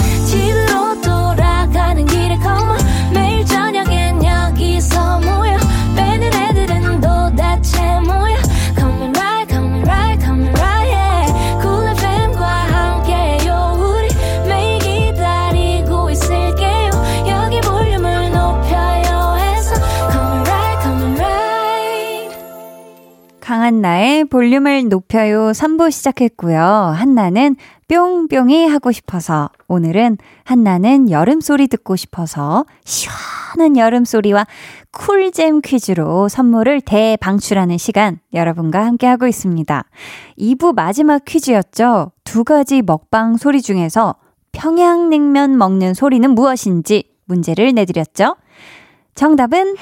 [23.69, 26.59] 한 나의 볼륨을 높여요 3부 시작했고요.
[26.59, 27.55] 한나는
[27.89, 34.47] 뿅뿅이 하고 싶어서 오늘은 한나는 여름 소리 듣고 싶어서 시원한 여름 소리와
[34.91, 39.85] 쿨잼 퀴즈로 선물을 대방출하는 시간 여러분과 함께 하고 있습니다.
[40.39, 42.13] 2부 마지막 퀴즈였죠.
[42.25, 44.15] 두 가지 먹방 소리 중에서
[44.53, 48.35] 평양냉면 먹는 소리는 무엇인지 문제를 내드렸죠.
[49.15, 49.77] 정답은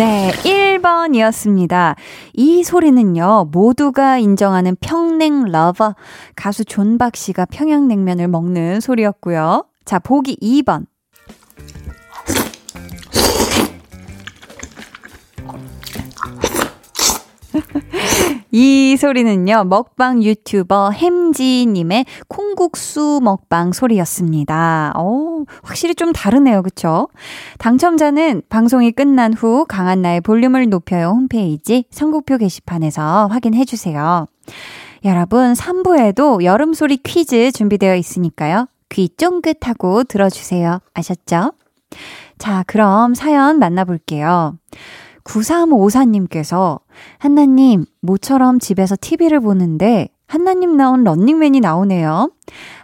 [0.00, 1.94] 네, 1번이었습니다.
[2.32, 5.94] 이 소리는요, 모두가 인정하는 평냉 lover,
[6.34, 9.66] 가수 존박 씨가 평양냉면을 먹는 소리였고요.
[9.84, 10.86] 자, 보기 2번.
[18.52, 24.92] 이 소리는요, 먹방 유튜버 햄지님의 콩국수 먹방 소리였습니다.
[24.98, 26.62] 오, 확실히 좀 다르네요.
[26.62, 27.08] 그쵸?
[27.58, 34.26] 당첨자는 방송이 끝난 후 강한나의 볼륨을 높여요 홈페이지 선곡표 게시판에서 확인해주세요.
[35.04, 38.66] 여러분, 3부에도 여름소리 퀴즈 준비되어 있으니까요.
[38.90, 40.80] 귀 쫑긋하고 들어주세요.
[40.94, 41.52] 아셨죠?
[42.38, 44.56] 자, 그럼 사연 만나볼게요.
[45.24, 46.80] 9354님께서
[47.18, 52.30] 한나님, 모처럼 집에서 TV를 보는데 한나님 나온 런닝맨이 나오네요.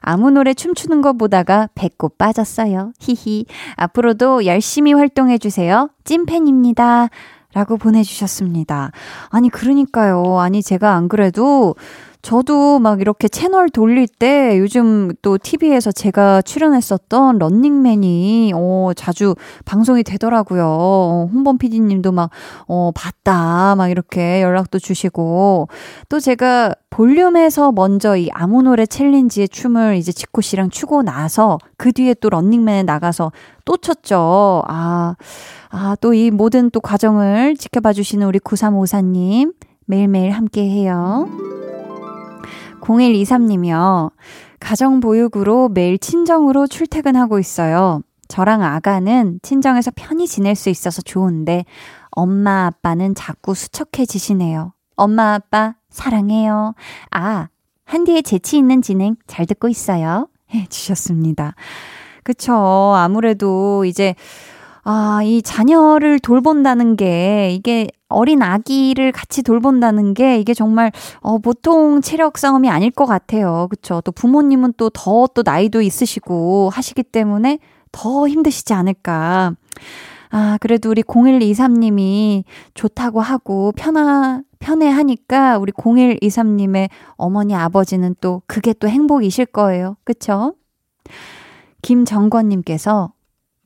[0.01, 2.93] 아무 노래 춤추는 거 보다가 배꼽 빠졌어요.
[2.99, 3.47] 히히.
[3.77, 5.91] 앞으로도 열심히 활동해주세요.
[6.03, 7.09] 찐팬입니다.
[7.55, 8.91] 라고 보내주셨습니다.
[9.31, 10.41] 아니, 그러니까요.
[10.41, 11.77] 아니, 제가 안 그래도
[12.23, 20.03] 저도 막 이렇게 채널 돌릴 때 요즘 또 TV에서 제가 출연했었던 런닝맨이 어 자주 방송이
[20.03, 21.29] 되더라고요.
[21.33, 22.31] 홍범 PD님도 막
[22.69, 25.69] 어 봤다 막 이렇게 연락도 주시고
[26.09, 31.93] 또 제가 볼륨에서 먼저 이 아무 노래 챌린지의 춤을 이제 지코 씨랑 추고 나서 그
[31.93, 33.33] 뒤에 또 런닝맨에 나가서
[33.65, 34.63] 또 췄죠.
[34.67, 35.15] 아,
[35.71, 39.53] 아, 또 이 모든 또 과정을 지켜봐 주시는 우리 9354님
[39.87, 41.29] 매일매일 함께 해요.
[42.87, 44.13] 0123님이요.
[44.61, 48.01] 가정보육으로 매일 친정으로 출퇴근하고 있어요.
[48.29, 51.65] 저랑 아가는 친정에서 편히 지낼 수 있어서 좋은데
[52.11, 54.73] 엄마 아빠는 자꾸 수척해지시네요.
[54.97, 56.75] 엄마 아빠 사랑해요.
[57.11, 57.49] 아,
[57.85, 60.29] 한디의 재치 있는 진행 잘 듣고 있어요.
[60.55, 61.55] 해 주셨습니다.
[62.25, 62.55] 그쵸.
[62.97, 64.15] 아무래도 이제
[64.89, 72.01] 아, 이 자녀를 돌본다는 게 이게 어린 아기를 같이 돌본다는 게 이게 정말 어 보통
[72.01, 73.67] 체력 싸움이 아닐 것 같아요.
[73.69, 74.01] 그쵸?
[74.05, 77.59] 또 부모님은 또더또 나이도 있으시고 하시기 때문에
[77.91, 79.55] 더 힘드시지 않을까.
[80.31, 82.45] 아, 그래도 우리 0123님이
[82.75, 89.97] 좋다고 하고 편하, 편해 하니까 우리 0123님의 어머니 아버지는 또 그게 또 행복이실 거예요.
[90.05, 90.55] 그쵸?
[91.83, 93.16] 김정권님께서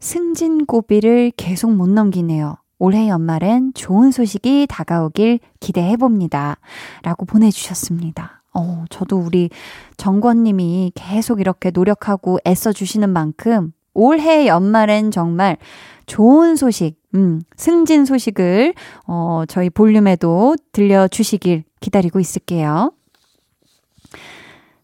[0.01, 2.57] 승진고비를 계속 못 넘기네요.
[2.79, 6.57] 올해 연말엔 좋은 소식이 다가오길 기대해 봅니다.
[7.03, 8.43] 라고 보내주셨습니다.
[8.55, 9.51] 어, 저도 우리
[9.97, 15.59] 정권님이 계속 이렇게 노력하고 애써주시는 만큼 올해 연말엔 정말
[16.07, 18.75] 좋은 소식, 음, 승진 소식을,
[19.07, 22.93] 어, 저희 볼륨에도 들려주시길 기다리고 있을게요.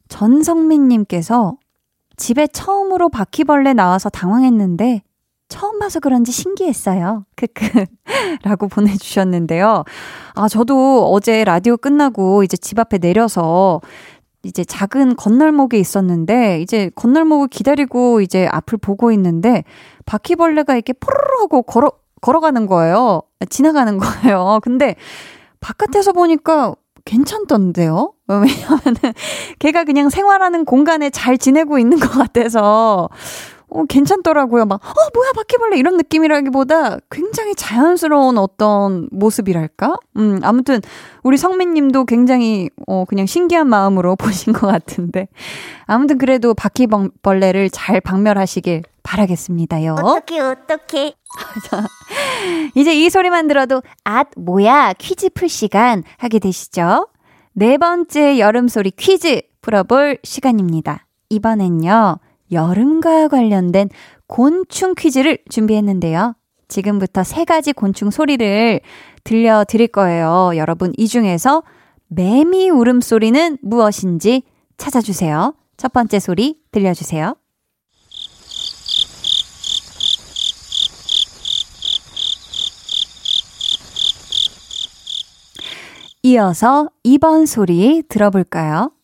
[0.08, 1.56] 전성민님께서
[2.16, 5.02] 집에 처음으로 바퀴벌레 나와서 당황했는데
[5.48, 7.24] 처음 봐서 그런지 신기했어요.
[7.36, 7.84] 크크.
[8.42, 9.84] 라고 보내주셨는데요.
[10.34, 13.80] 아, 저도 어제 라디오 끝나고 이제 집 앞에 내려서
[14.42, 19.64] 이제 작은 건널목에 있었는데 이제 건널목을 기다리고 이제 앞을 보고 있는데
[20.04, 23.22] 바퀴벌레가 이렇게 포르르 하고 걸어 걸어가는 거예요.
[23.50, 24.60] 지나가는 거예요.
[24.62, 24.94] 근데
[25.60, 28.12] 바깥에서 보니까 괜찮던데요?
[28.28, 29.12] 왜냐면은
[29.58, 33.08] 걔가 그냥 생활하는 공간에 잘 지내고 있는 것 같아서
[33.68, 34.64] 어, 괜찮더라고요.
[34.64, 39.96] 막, 어, 뭐야, 바퀴벌레 이런 느낌이라기보다 굉장히 자연스러운 어떤 모습이랄까?
[40.16, 40.80] 음, 아무튼,
[41.22, 45.28] 우리 성민 님도 굉장히, 어, 그냥 신기한 마음으로 보신 것 같은데.
[45.86, 49.96] 아무튼 그래도 바퀴벌레를 잘 박멸하시길 바라겠습니다요.
[50.02, 51.14] 어떡해, 어떡해.
[52.74, 57.08] 이제 이 소리만 들어도, 앗, 뭐야, 퀴즈 풀 시간 하게 되시죠?
[57.52, 61.06] 네 번째 여름소리 퀴즈 풀어볼 시간입니다.
[61.30, 62.18] 이번엔요,
[62.52, 63.88] 여름과 관련된
[64.26, 66.34] 곤충 퀴즈를 준비했는데요.
[66.68, 68.80] 지금부터 세 가지 곤충 소리를
[69.24, 70.52] 들려드릴 거예요.
[70.56, 71.62] 여러분, 이 중에서
[72.08, 74.42] 매미 울음소리는 무엇인지
[74.76, 75.54] 찾아주세요.
[75.76, 77.36] 첫 번째 소리 들려주세요.
[86.22, 88.95] 이어서 2번 소리 들어볼까요?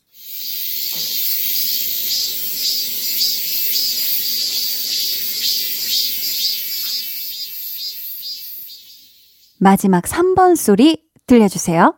[9.62, 11.94] 마지막 3번 소리 들려주세요.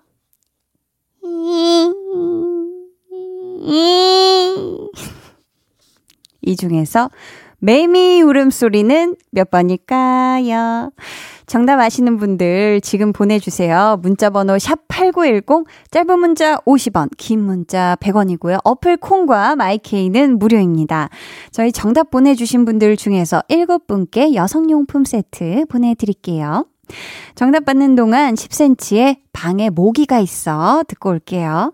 [6.42, 7.08] 이 중에서
[7.60, 10.90] 매미 울음소리는 몇 번일까요?
[11.46, 13.98] 정답 아시는 분들 지금 보내주세요.
[14.02, 18.58] 문자번호 샵8910, 짧은 문자 50원, 긴 문자 100원이고요.
[18.62, 21.08] 어플 콩과 마이케이는 무료입니다.
[21.50, 26.66] 저희 정답 보내주신 분들 중에서 7분께 여성용품 세트 보내드릴게요.
[27.34, 31.72] 정답 받는 동안 10cm의 방에 모기가 있어 듣고 올게요.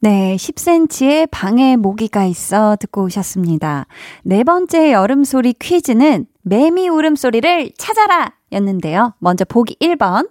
[0.00, 3.86] 네, 10cm의 방에 모기가 있어 듣고 오셨습니다.
[4.22, 9.14] 네 번째 여름 소리 퀴즈는 매미 울음소리를 찾아라 였는데요.
[9.18, 10.28] 먼저 보기 1번.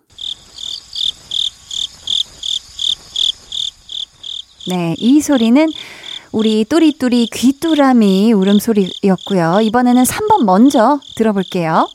[4.70, 5.68] 네, 이 소리는
[6.32, 9.62] 우리 또리또리 귀뚜라미 울음소리였고요.
[9.62, 11.88] 이번에는 3번 먼저 들어볼게요.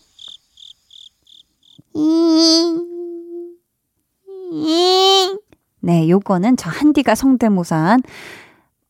[5.82, 8.02] 네, 요거는 저 한디가 성대모사한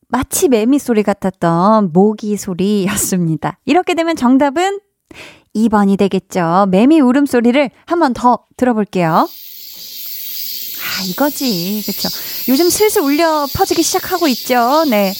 [0.07, 3.57] 마치 매미 소리 같았던 모기 소리였습니다.
[3.65, 4.79] 이렇게 되면 정답은
[5.55, 6.67] 2번이 되겠죠.
[6.69, 9.27] 매미 울음소리를 한 번 더 들어볼게요.
[9.27, 11.81] 아, 이거지.
[11.85, 12.09] 그쵸.
[12.49, 14.83] 요즘 슬슬 울려 퍼지기 시작하고 있죠.
[14.89, 15.13] 네.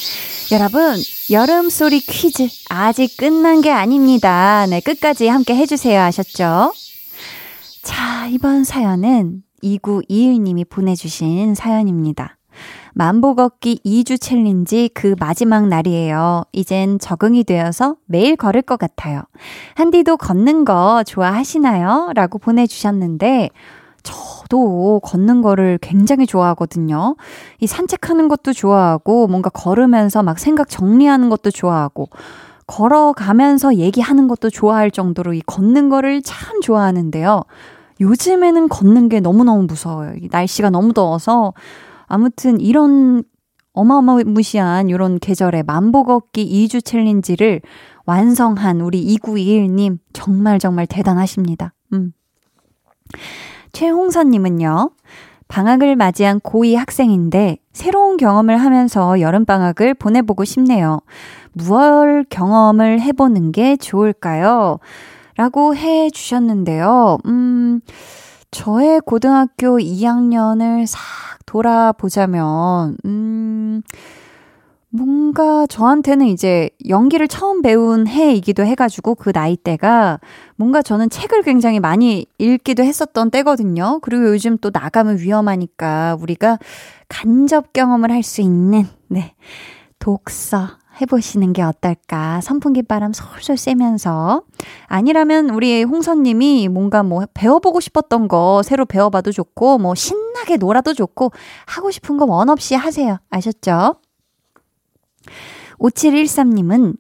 [0.52, 0.98] 여러분,
[1.30, 4.66] 여름소리 퀴즈 아직 끝난 게 아닙니다.
[4.70, 6.02] 네, 끝까지 함께 해주세요.
[6.02, 6.74] 아셨죠?
[7.82, 12.38] 자, 이번 사연은 2921님이 보내주신 사연입니다.
[12.94, 16.44] 만보 걷기 2주 챌린지 그 마지막 날이에요.
[16.52, 19.24] 이젠 적응이 되어서 매일 걸을 것 같아요.
[19.76, 22.12] 한디도 걷는 거 좋아하시나요?
[22.14, 23.50] 라고 보내주셨는데,
[24.04, 27.16] 저도 걷는 거를 굉장히 좋아하거든요.
[27.60, 32.10] 이 산책하는 것도 좋아하고, 뭔가 걸으면서 막 생각 정리하는 것도 좋아하고,
[32.72, 37.44] 걸어가면서 얘기하는 것도 좋아할 정도로 이 걷는 거를 참 좋아하는데요.
[38.00, 40.16] 요즘에는 걷는 게 너무너무 무서워요.
[40.32, 41.54] 날씨가 너무 더워서
[42.08, 43.24] 아무튼 이런
[43.74, 47.62] 어마어마무시한 이런 계절에 만보 걷기 2주 챌린지를
[48.06, 51.74] 완성한 우리 2921님 정말 정말 대단하십니다.
[51.94, 52.14] 음.
[53.74, 54.92] 최홍선님은요.
[55.50, 61.02] 방학을 맞이한 고2 학생인데 새로운 경험을 하면서 여름방학을 보내보고 싶네요.
[61.54, 64.80] 무얼 경험을 해보는 게 좋을까요?
[65.38, 67.18] 라고 해 주셨는데요.
[67.26, 67.82] 음,
[68.52, 71.00] 저의 고등학교 2학년을 싹
[71.46, 73.82] 돌아보자면, 음,
[74.94, 80.20] 뭔가 저한테는 이제 연기를 처음 배운 해이기도 해가지고 그 나이대가
[80.58, 84.00] 뭔가 저는 책을 굉장히 많이 읽기도 했었던 때거든요.
[84.02, 86.60] 그리고 요즘 또 나가면 위험하니까 우리가
[87.08, 89.34] 간접 경험을 할 수 있는, 네.
[90.00, 90.68] 독서,
[91.02, 92.42] 해보시는 게 어떨까.
[92.42, 94.44] 선풍기 바람 솔솔 쐬면서.
[94.88, 101.32] 아니라면 우리 홍선님이 뭔가 뭐 배워보고 싶었던 거 새로 배워봐도 좋고, 뭐 신나게 놀아도 좋고,
[101.68, 103.18] 하고 싶은 거 원 없이 하세요.
[103.30, 103.96] 아셨죠?
[105.80, 106.96] 5713님은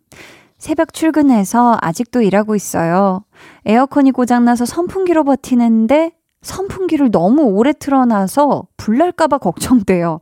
[0.57, 3.23] 새벽 출근해서 아직도 일하고 있어요.
[3.65, 10.21] 에어컨이 고장나서 선풍기로 버티는데 선풍기를 너무 오래 틀어놔서 불날까봐 걱정돼요.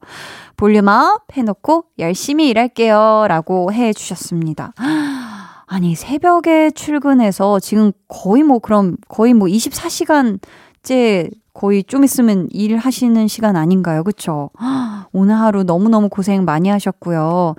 [0.59, 3.27] 볼륨업 해놓고 열심히 일할게요.
[3.29, 4.73] 라고 해 주셨습니다.
[5.67, 13.55] 아니, 새벽에 출근해서 지금 거의 뭐, 그럼 거의 뭐 24시간째 거의 좀 있으면 일하시는 시간
[13.55, 14.03] 아닌가요?
[14.03, 14.49] 그쵸?
[15.13, 17.55] 오늘 하루 너무너무 고생 많이 하셨고요.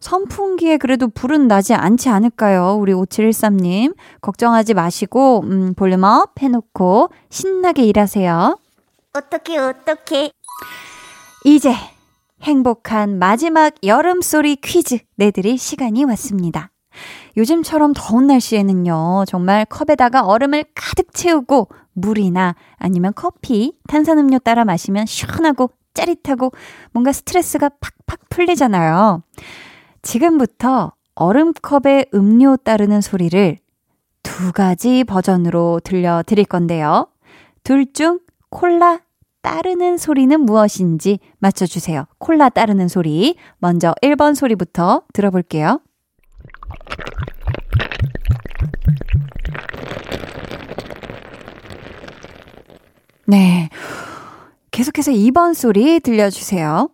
[0.00, 2.76] 선풍기에 그래도 불은 나지 않지 않을까요?
[2.78, 3.94] 우리 5713님.
[4.20, 8.58] 걱정하지 마시고, 음, 볼륨업 해놓고 신나게 일하세요.
[9.14, 10.30] 어떻게, 어떻게.
[11.46, 11.72] 이제
[12.42, 16.70] 행복한 마지막 여름소리 퀴즈 내드릴 시간이 왔습니다.
[17.36, 25.70] 요즘처럼 더운 날씨에는요, 정말 컵에다가 얼음을 가득 채우고 물이나 아니면 커피, 탄산음료 따라 마시면 시원하고
[25.94, 26.52] 짜릿하고
[26.92, 27.70] 뭔가 스트레스가
[28.06, 29.22] 팍팍 풀리잖아요.
[30.02, 33.58] 지금부터 얼음컵에 음료 따르는 소리를
[34.22, 37.08] 두 가지 버전으로 들려드릴 건데요.
[37.64, 38.20] 둘 중
[38.50, 39.00] 콜라
[39.46, 42.06] 따르는 소리는 무엇인지 맞춰주세요.
[42.18, 43.36] 콜라 따르는 소리.
[43.58, 45.80] 먼저 1번 소리부터 들어볼게요.
[53.26, 53.68] 네.
[54.72, 56.88] 계속해서 2번 소리 들려주세요.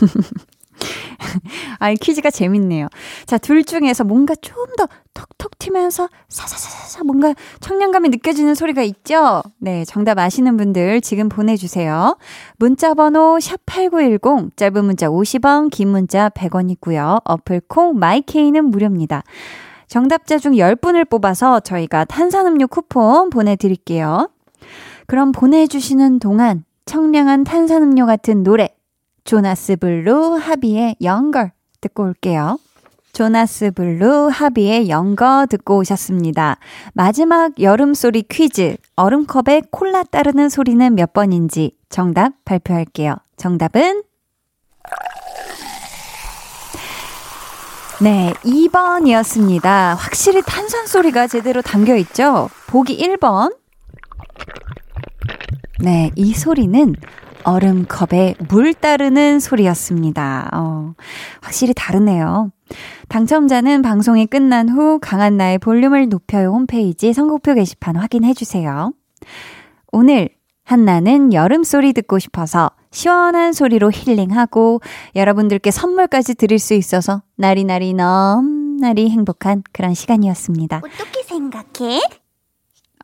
[1.82, 2.88] 아, 퀴즈가 재밌네요.
[3.26, 9.42] 자, 둘 중에서 뭔가 좀 더 톡톡 튀면서 사사사사 뭔가 청량감이 느껴지는 소리가 있죠?
[9.58, 12.16] 네, 정답 아시는 분들 지금 보내주세요.
[12.56, 17.20] 문자 번호 샵8910, 짧은 문자 50원, 긴 문자 100원이고요.
[17.24, 19.22] 어플 콩, 마이케이는 무료입니다.
[19.86, 24.30] 정답자 중 10분을 뽑아서 저희가 탄산음료 쿠폰 보내드릴게요.
[25.06, 28.70] 그럼 보내주시는 동안 청량한 탄산음료 같은 노래,
[29.24, 31.52] 조나스 블루 하비의 Younger
[31.82, 32.58] 듣고 올게요.
[33.12, 36.56] 조나스 블루 하비의 Younger 듣고 오셨습니다.
[36.94, 38.76] 마지막 여름 소리 퀴즈.
[38.96, 43.16] 얼음컵에 콜라 따르는 소리는 몇 번인지 정답 발표할게요.
[43.36, 44.02] 정답은
[48.00, 49.94] 네, 2번이었습니다.
[49.96, 52.48] 확실히 탄산 소리가 제대로 담겨 있죠?
[52.66, 53.54] 보기 1번.
[55.78, 56.96] 네, 이 소리는
[57.44, 60.50] 얼음컵에 물 따르는 소리였습니다.
[60.52, 60.94] 어,
[61.40, 62.50] 확실히 다르네요.
[63.08, 68.92] 당첨자는 방송이 끝난 후 강한나의 볼륨을 높여요 홈페이지 선곡표 게시판 확인해 주세요.
[69.90, 70.30] 오늘
[70.64, 74.80] 한나는 여름 소리 듣고 싶어서 시원한 소리로 힐링하고
[75.16, 80.78] 여러분들께 선물까지 드릴 수 있어서 나리나리 넘나리 행복한 그런 시간이었습니다.
[80.78, 82.00] 어떻게 생각해?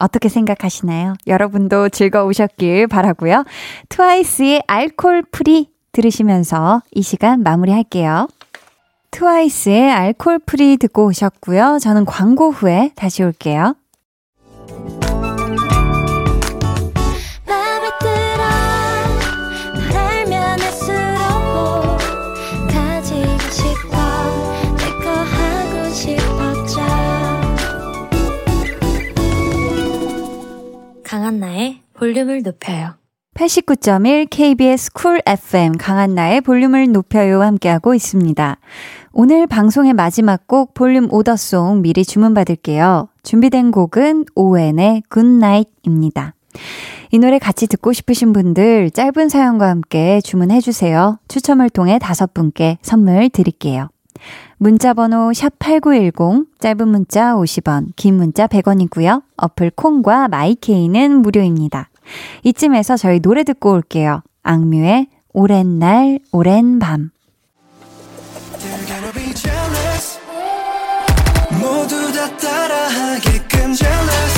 [0.01, 1.15] 어떻게 생각하시나요?
[1.27, 3.45] 여러분도 즐거우셨길 바라고요.
[3.89, 8.29] 트와이스의 Alcohol-Free 들으시면서 이 시간 마무리할게요.
[9.11, 11.79] 트와이스의 Alcohol-Free 듣고 오셨고요.
[11.81, 13.75] 저는 광고 후에 다시 올게요.
[31.19, 32.95] 강한나의 볼륨을 높여요
[33.35, 38.59] 89.1 KBS 쿨 FM 강한나의 볼륨을 높여요 함께하고 있습니다.
[39.13, 43.09] 오늘 방송의 마지막 곡 볼륨 order song 미리 주문받을게요.
[43.25, 46.35] 준비된 곡은 오웬의 Good Night입니다.
[47.11, 51.19] 이 노래 같이 듣고 싶으신 분들 짧은 사연과 함께 주문해주세요.
[51.27, 53.89] 추첨을 통해 다섯 분께 선물 드릴게요.
[54.59, 59.23] 문자번호 샵8910, 짧은 문자 50원, 긴 문자 100원이고요.
[59.37, 61.89] 어플 콩과 마이케이는 무료입니다.
[62.43, 64.23] 이쯤에서 저희 노래 듣고 올게요.
[64.43, 67.11] 악뮤의 오랜 날, 오랜 밤.
[71.61, 74.38] 모두 다 따라하게끔 jealous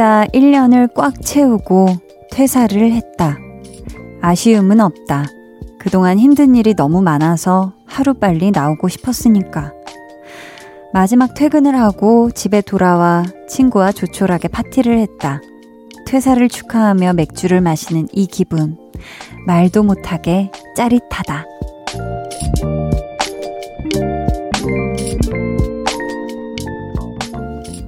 [0.00, 1.88] 입사 1년을 꽉 채우고
[2.30, 3.36] 퇴사를 했다.
[4.22, 5.26] 아쉬움은 없다.
[5.78, 9.74] 그동안 힘든 일이 너무 많아서 하루빨리 나오고 싶었으니까.
[10.94, 15.42] 마지막 퇴근을 하고 집에 돌아와 친구와 조촐하게 파티를 했다.
[16.06, 18.78] 퇴사를 축하하며 맥주를 마시는 이 기분.
[19.46, 21.44] 말도 못하게 짜릿하다.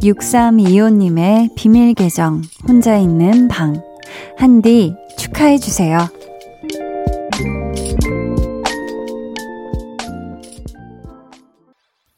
[0.02, 3.80] 6325님의 비밀 계정, 혼자 있는 방.
[4.36, 5.98] 한디 축하해주세요.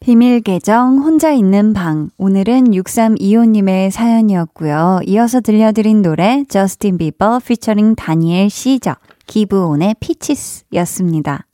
[0.00, 2.08] 비밀 계정 혼자 있는 방.
[2.16, 5.00] 오늘은 6325님의 사연이었고요.
[5.06, 11.46] 이어서 들려드린 노래 저스틴 비버 피처링 다니엘 시저 기브온의 피치스였습니다.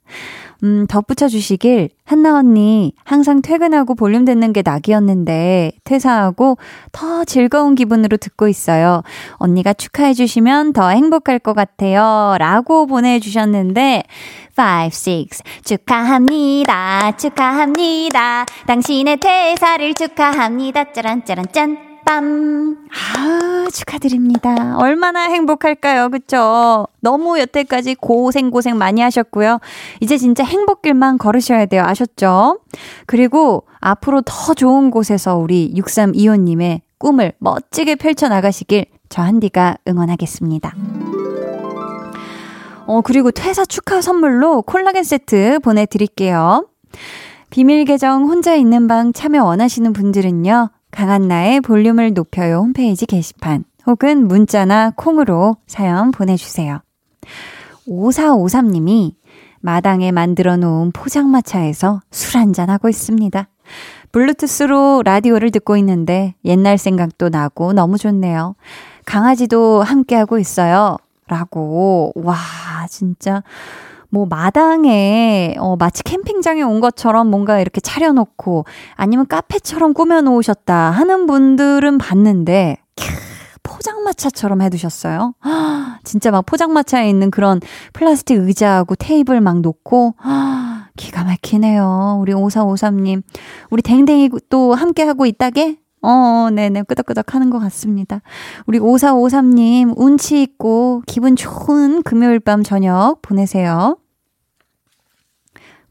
[0.63, 6.57] 음, 덧붙여 주시길 한나 언니 항상 퇴근하고 볼륨 듣는 게 낙이었는데 퇴사하고
[6.91, 9.01] 더 즐거운 기분으로 듣고 있어요.
[9.33, 12.35] 언니가 축하해 주시면 더 행복할 것 같아요.
[12.37, 14.03] 라고 보내주셨는데
[14.57, 15.29] 5, 6
[15.63, 17.15] 축하합니다.
[17.17, 18.45] 축하합니다.
[18.67, 20.91] 당신의 퇴사를 축하합니다.
[20.91, 21.90] 짜란짜란 짠.
[22.05, 22.77] 빰.
[23.17, 24.77] 아, 축하드립니다.
[24.77, 26.09] 얼마나 행복할까요?
[26.09, 26.87] 그쵸?
[26.99, 29.59] 너무 여태까지 고생고생 많이 하셨고요.
[29.99, 31.83] 이제 진짜 행복길만 걸으셔야 돼요.
[31.85, 32.59] 아셨죠?
[33.05, 40.75] 그리고 앞으로 더 좋은 곳에서 우리 6325님의 꿈을 멋지게 펼쳐나가시길 저 한디가 응원하겠습니다.
[42.87, 46.67] 어, 그리고 퇴사 축하 선물로 콜라겐 세트 보내드릴게요.
[47.49, 50.69] 비밀 계정 혼자 있는 방 참여 원하시는 분들은요.
[50.91, 56.81] 강한나의 볼륨을 높여요 홈페이지 게시판 혹은 문자나 콩으로 사연 보내주세요.
[57.87, 59.15] 5453님이
[59.59, 63.47] 마당에 만들어 놓은 포장마차에서 술 한잔하고 있습니다.
[64.11, 68.55] 블루투스로 라디오를 듣고 있는데 옛날 생각도 나고 너무 좋네요.
[69.05, 70.97] 강아지도 함께하고 있어요.
[71.27, 72.11] 라고.
[72.15, 72.35] 와,
[72.89, 73.41] 진짜.
[74.11, 81.97] 뭐 마당에 어 마치 캠핑장에 온 것처럼 뭔가 이렇게 차려놓고 아니면 카페처럼 꾸며놓으셨다 하는 분들은
[81.97, 83.05] 봤는데 캬,
[83.63, 85.33] 포장마차처럼 해두셨어요.
[86.03, 87.61] 진짜 막 포장마차에 있는 그런
[87.93, 90.15] 플라스틱 의자하고 테이블 막 놓고
[90.97, 92.17] 기가 막히네요.
[92.19, 93.23] 우리 5453님.
[93.69, 95.77] 우리 댕댕이 또 함께하고 있다게?
[96.01, 96.83] 어, 네네.
[96.83, 98.21] 끄덕끄덕 하는 것 같습니다.
[98.65, 103.97] 우리 5453님, 운치 있고 기분 좋은 금요일 밤 저녁 보내세요.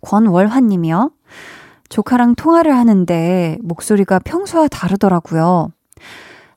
[0.03, 1.11] 권월환님이요.
[1.89, 5.73] 조카랑 통화를 하는데 목소리가 평소와 다르더라고요.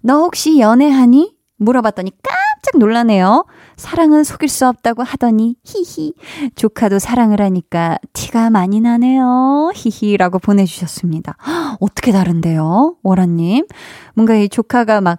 [0.01, 1.33] 너 혹시 연애하니?
[1.57, 3.45] 물어봤더니 깜짝 놀라네요.
[3.77, 6.13] 사랑은 속일 수 없다고 하더니 히히.
[6.55, 9.71] 조카도 사랑을 하니까 티가 많이 나네요.
[9.73, 11.35] 히히라고 보내주셨습니다.
[11.79, 12.97] 어떻게 다른데요?
[13.01, 13.65] 월아님.
[14.13, 15.17] 뭔가 이 조카가 막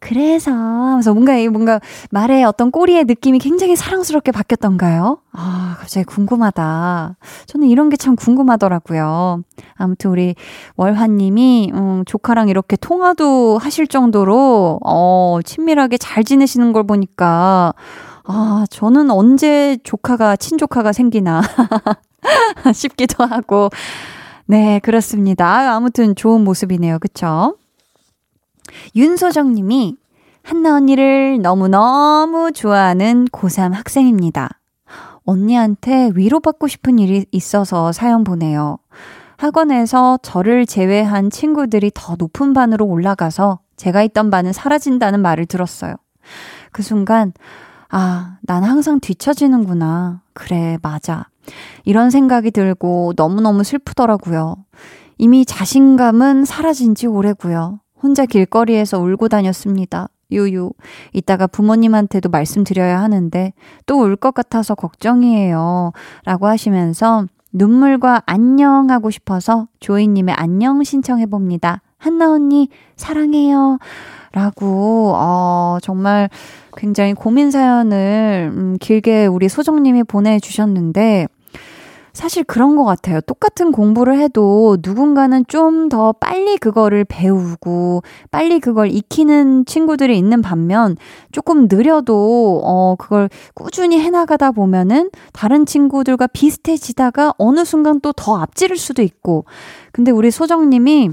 [0.00, 0.52] 그래서
[0.94, 1.80] 그래서 뭔가 이 뭔가
[2.10, 5.18] 말의 어떤 꼬리의 느낌이 굉장히 사랑스럽게 바뀌었던가요?
[5.32, 7.16] 아, 갑자기 궁금하다.
[7.46, 9.42] 저는 이런 게 참 궁금하더라고요.
[9.74, 10.34] 아무튼 우리
[10.76, 17.74] 월화님이 음, 조카랑 이렇게 통화도 하실 정도로 어, 친밀하게 잘 지내시는 걸 보니까
[18.24, 21.42] 아, 저는 언제 조카가 친조카가 생기나
[22.72, 23.70] 싶기도 하고
[24.46, 25.74] 네, 그렇습니다.
[25.74, 26.98] 아무튼 좋은 모습이네요.
[27.00, 27.56] 그쵸?
[28.96, 29.96] 윤소정 님이
[30.42, 34.48] 한나 언니를 너무너무 좋아하는 고3 학생입니다.
[35.24, 38.78] 언니한테 위로받고 싶은 일이 있어서 사연 보내요.
[39.36, 45.94] 학원에서 저를 제외한 친구들이 더 높은 반으로 올라가서 제가 있던 반은 사라진다는 말을 들었어요.
[46.72, 47.32] 그 순간,
[47.90, 50.22] 아, 난 항상 뒤처지는구나.
[50.32, 51.28] 그래, 맞아.
[51.84, 54.56] 이런 생각이 들고 너무너무 슬프더라고요.
[55.18, 57.80] 이미 자신감은 사라진 지 오래고요.
[58.02, 60.08] 혼자 길거리에서 울고 다녔습니다.
[60.30, 60.72] 유유.
[61.14, 63.52] 이따가 부모님한테도 말씀드려야 하는데
[63.86, 65.92] 또 울 것 같아서 걱정이에요.
[66.24, 71.80] 라고 하시면서 눈물과 안녕 하고 싶어서 조이님의 안녕 신청해봅니다.
[71.96, 73.78] 한나 언니, 사랑해요.
[74.32, 76.28] 라고, 어, 정말
[76.76, 81.26] 굉장히 고민 사연을, 음, 길게 우리 소정님이 보내주셨는데,
[82.18, 83.20] 사실 그런 것 같아요.
[83.20, 88.02] 똑같은 공부를 해도 누군가는 좀 더 빨리 그거를 배우고
[88.32, 90.96] 빨리 그걸 익히는 친구들이 있는 반면
[91.30, 98.76] 조금 느려도 어 그걸 꾸준히 해나가다 보면은 다른 친구들과 비슷해지다가 어느 순간 또 더 앞지를
[98.76, 99.44] 수도 있고
[99.92, 101.10] 근데 우리 소정님이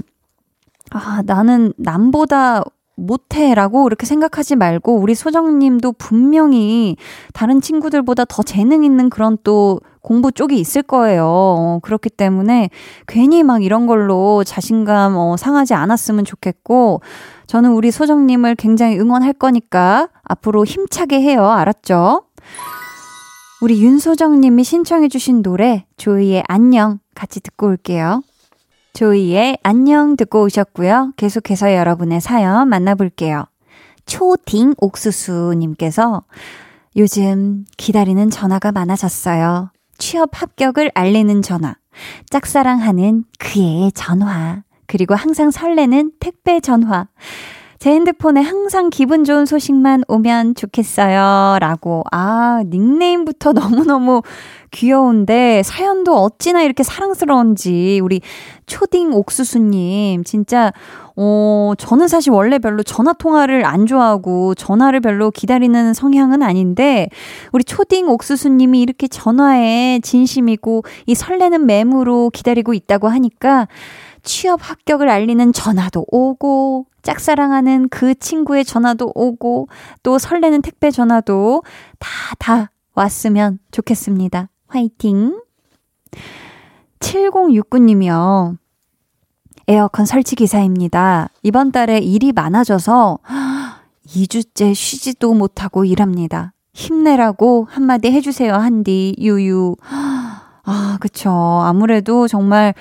[0.90, 2.64] 아 나는 남보다
[2.96, 6.96] 못해라고 이렇게 생각하지 말고 우리 소정님도 분명히
[7.32, 11.26] 다른 친구들보다 더 재능 있는 그런 또 공부 쪽이 있을 거예요.
[11.26, 12.70] 어, 그렇기 때문에
[13.06, 17.00] 괜히 막 이런 걸로 자신감 어, 상하지 않았으면 좋겠고
[17.46, 21.46] 저는 우리 소정님을 굉장히 응원할 거니까 앞으로 힘차게 해요.
[21.46, 22.22] 알았죠?
[23.62, 28.22] 우리 윤소정님이 신청해주신 노래 조이의 안녕 같이 듣고 올게요.
[28.96, 31.12] 조이의 안녕 듣고 오셨고요.
[31.18, 33.44] 계속해서 여러분의 사연 만나볼게요.
[34.06, 36.22] 초딩 옥수수님께서
[36.96, 39.70] 요즘 기다리는 전화가 많아졌어요.
[39.98, 41.74] 취업 합격을 알리는 전화,
[42.30, 47.06] 짝사랑하는 그의 전화, 그리고 항상 설레는 택배 전화.
[47.78, 51.58] 제 핸드폰에 항상 기분 좋은 소식만 오면 좋겠어요.
[51.60, 52.04] 라고.
[52.10, 54.22] 아, 닉네임부터 너무너무
[54.70, 58.20] 귀여운데 사연도 어찌나 이렇게 사랑스러운지 우리
[58.66, 60.72] 초딩 옥수수님 진짜
[61.16, 67.08] 어 저는 사실 원래 별로 전화 통화를 안 좋아하고 전화를 별로 기다리는 성향은 아닌데
[67.52, 73.68] 우리 초딩 옥수수님이 이렇게 전화에 진심이고 이 설레는 매무로 기다리고 있다고 하니까
[74.26, 79.68] 취업 합격을 알리는 전화도 오고 짝사랑하는 그 친구의 전화도 오고
[80.02, 81.62] 또 설레는 택배 전화도
[81.98, 84.48] 다 다 왔으면 좋겠습니다.
[84.68, 85.40] 화이팅!
[87.00, 88.56] 7069님이요.
[89.68, 91.28] 에어컨 설치 기사입니다.
[91.42, 93.18] 이번 달에 일이 많아져서
[94.06, 96.52] 2주째 쉬지도 못하고 일합니다.
[96.72, 99.76] 힘내라고 한마디 해주세요, 한디, 유유.
[100.64, 101.30] 아, 그쵸.
[101.30, 102.74] 아무래도 정말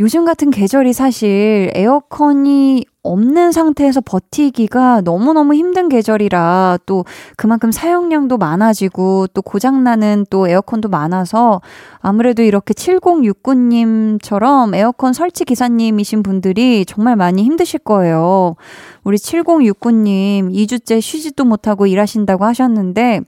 [0.00, 7.04] 요즘 같은 계절이 사실 에어컨이 없는 상태에서 버티기가 너무너무 힘든 계절이라 또
[7.36, 11.60] 그만큼 사용량도 많아지고 또 고장나는 또 에어컨도 많아서
[12.00, 18.54] 아무래도 이렇게 7069님처럼 에어컨 설치 기사님이신 분들이 정말 많이 힘드실 거예요.
[19.02, 23.22] 우리 7069님 2주째 쉬지도 못하고 일하신다고 하셨는데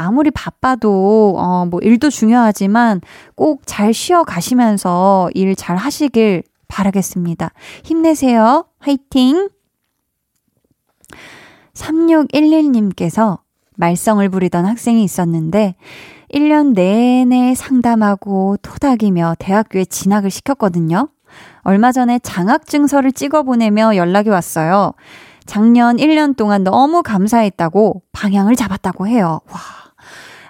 [0.00, 3.00] 아무리 바빠도 어 뭐 일도 중요하지만
[3.34, 7.50] 꼭 잘 쉬어 가시면서 일 잘 하시길 바라겠습니다.
[7.84, 8.64] 힘내세요.
[8.78, 9.48] 화이팅!
[11.74, 13.38] 3611님께서
[13.76, 15.74] 말썽을 부리던 학생이 있었는데
[16.32, 21.08] 1년 내내 상담하고 토닥이며 대학교에 진학을 시켰거든요.
[21.62, 24.92] 얼마 전에 장학증서를 찍어 보내며 연락이 왔어요.
[25.46, 29.40] 작년 1년 동안 너무 감사했다고 방향을 잡았다고 해요.
[29.50, 29.79] 와.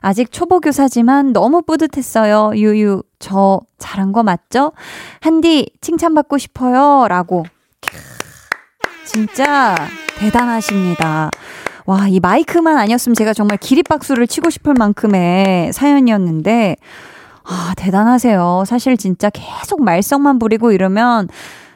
[0.00, 2.52] 아직 초보 교사지만 너무 뿌듯했어요.
[2.54, 4.72] 유유, 저 잘한 거 맞죠?
[5.20, 7.06] 한디, 칭찬받고 싶어요.
[7.08, 7.44] 라고.
[9.04, 9.74] 진짜
[10.18, 11.30] 대단하십니다.
[11.86, 16.76] 와, 이 마이크만 아니었으면 제가 정말 기립박수를 치고 싶을 만큼의 사연이었는데,
[17.42, 18.64] 아, 대단하세요.
[18.66, 21.28] 사실 진짜 계속 말썽만 부리고 이러면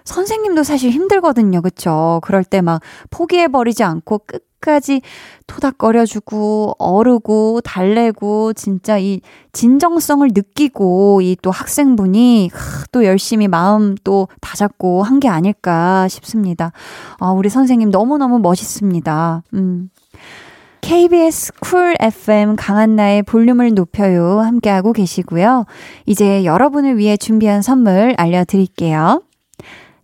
[0.05, 1.63] 선생님도 사실 힘들거든요.
[1.63, 2.21] 그쵸?
[2.23, 2.81] 그럴 때 막
[3.11, 5.01] 포기해버리지 않고 끝까지
[5.47, 9.21] 토닥거려주고, 어르고, 달래고, 진짜 이
[9.53, 12.51] 진정성을 느끼고, 이 또 학생분이
[12.93, 16.73] 또 열심히 마음 또 다잡고 한 게 아닐까 싶습니다.
[17.19, 19.43] 아, 우리 선생님 너무너무 멋있습니다.
[19.55, 19.91] 음.
[20.83, 24.41] KBS 쿨 FM 강한나의 볼륨을 높여요.
[24.41, 25.65] 함께하고 계시고요.
[26.05, 29.23] 이제 여러분을 위해 준비한 선물 알려드릴게요.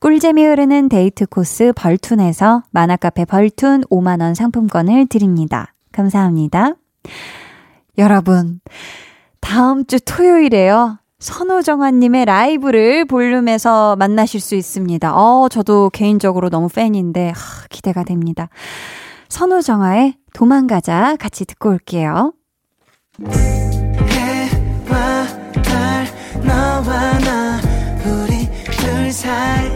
[0.00, 5.72] 꿀잼이 흐르는 데이트 코스 벌툰에서 만화카페 벌툰 5만원 상품권을 드립니다.
[5.92, 6.74] 감사합니다.
[7.98, 8.60] 여러분,
[9.40, 10.98] 다음 주 토요일에요.
[11.18, 15.16] 선우정아님의 라이브를 볼륨에서 만나실 수 있습니다.
[15.16, 18.50] 어, 저도 개인적으로 너무 팬인데, 하, 기대가 됩니다.
[19.28, 22.34] 선우정아의 도망가자 같이 듣고 올게요.
[24.10, 25.26] 해와
[25.64, 26.06] 달
[26.44, 27.60] 너와 나
[28.04, 29.75] 우리 둘 사이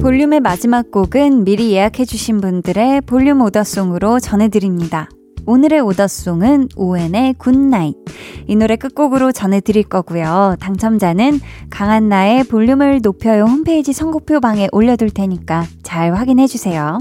[0.00, 5.08] 볼륨의 마지막 곡은 미리 예약해주신 분들의 볼륨 order song으로 전해드립니다.
[5.44, 7.96] 오늘의 order song은 오웬의 Good Night.
[8.46, 10.54] 이 노래 끝곡으로 전해드릴 거고요.
[10.60, 11.40] 당첨자는
[11.70, 16.98] 강한나의 볼륨을 높여요 홈페이지 선곡표 방에 올려둘 테니까 잘 확인해주세요.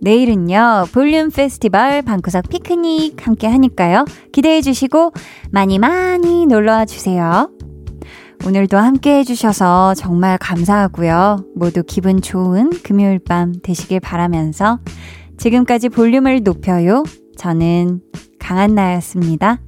[0.00, 4.06] 내일은요, 볼륨 페스티벌 방구석 피크닉 함께 하니까요.
[4.32, 5.12] 기대해 주시고
[5.50, 7.50] 많이 많이 놀러와 주세요.
[8.44, 11.46] 오늘도 함께 해주셔서 정말 감사하고요.
[11.54, 14.80] 모두 기분 좋은 금요일 밤 되시길 바라면서
[15.38, 17.04] 지금까지 볼륨을 높여요.
[17.36, 18.00] 저는
[18.40, 19.60] 강한나였습니다.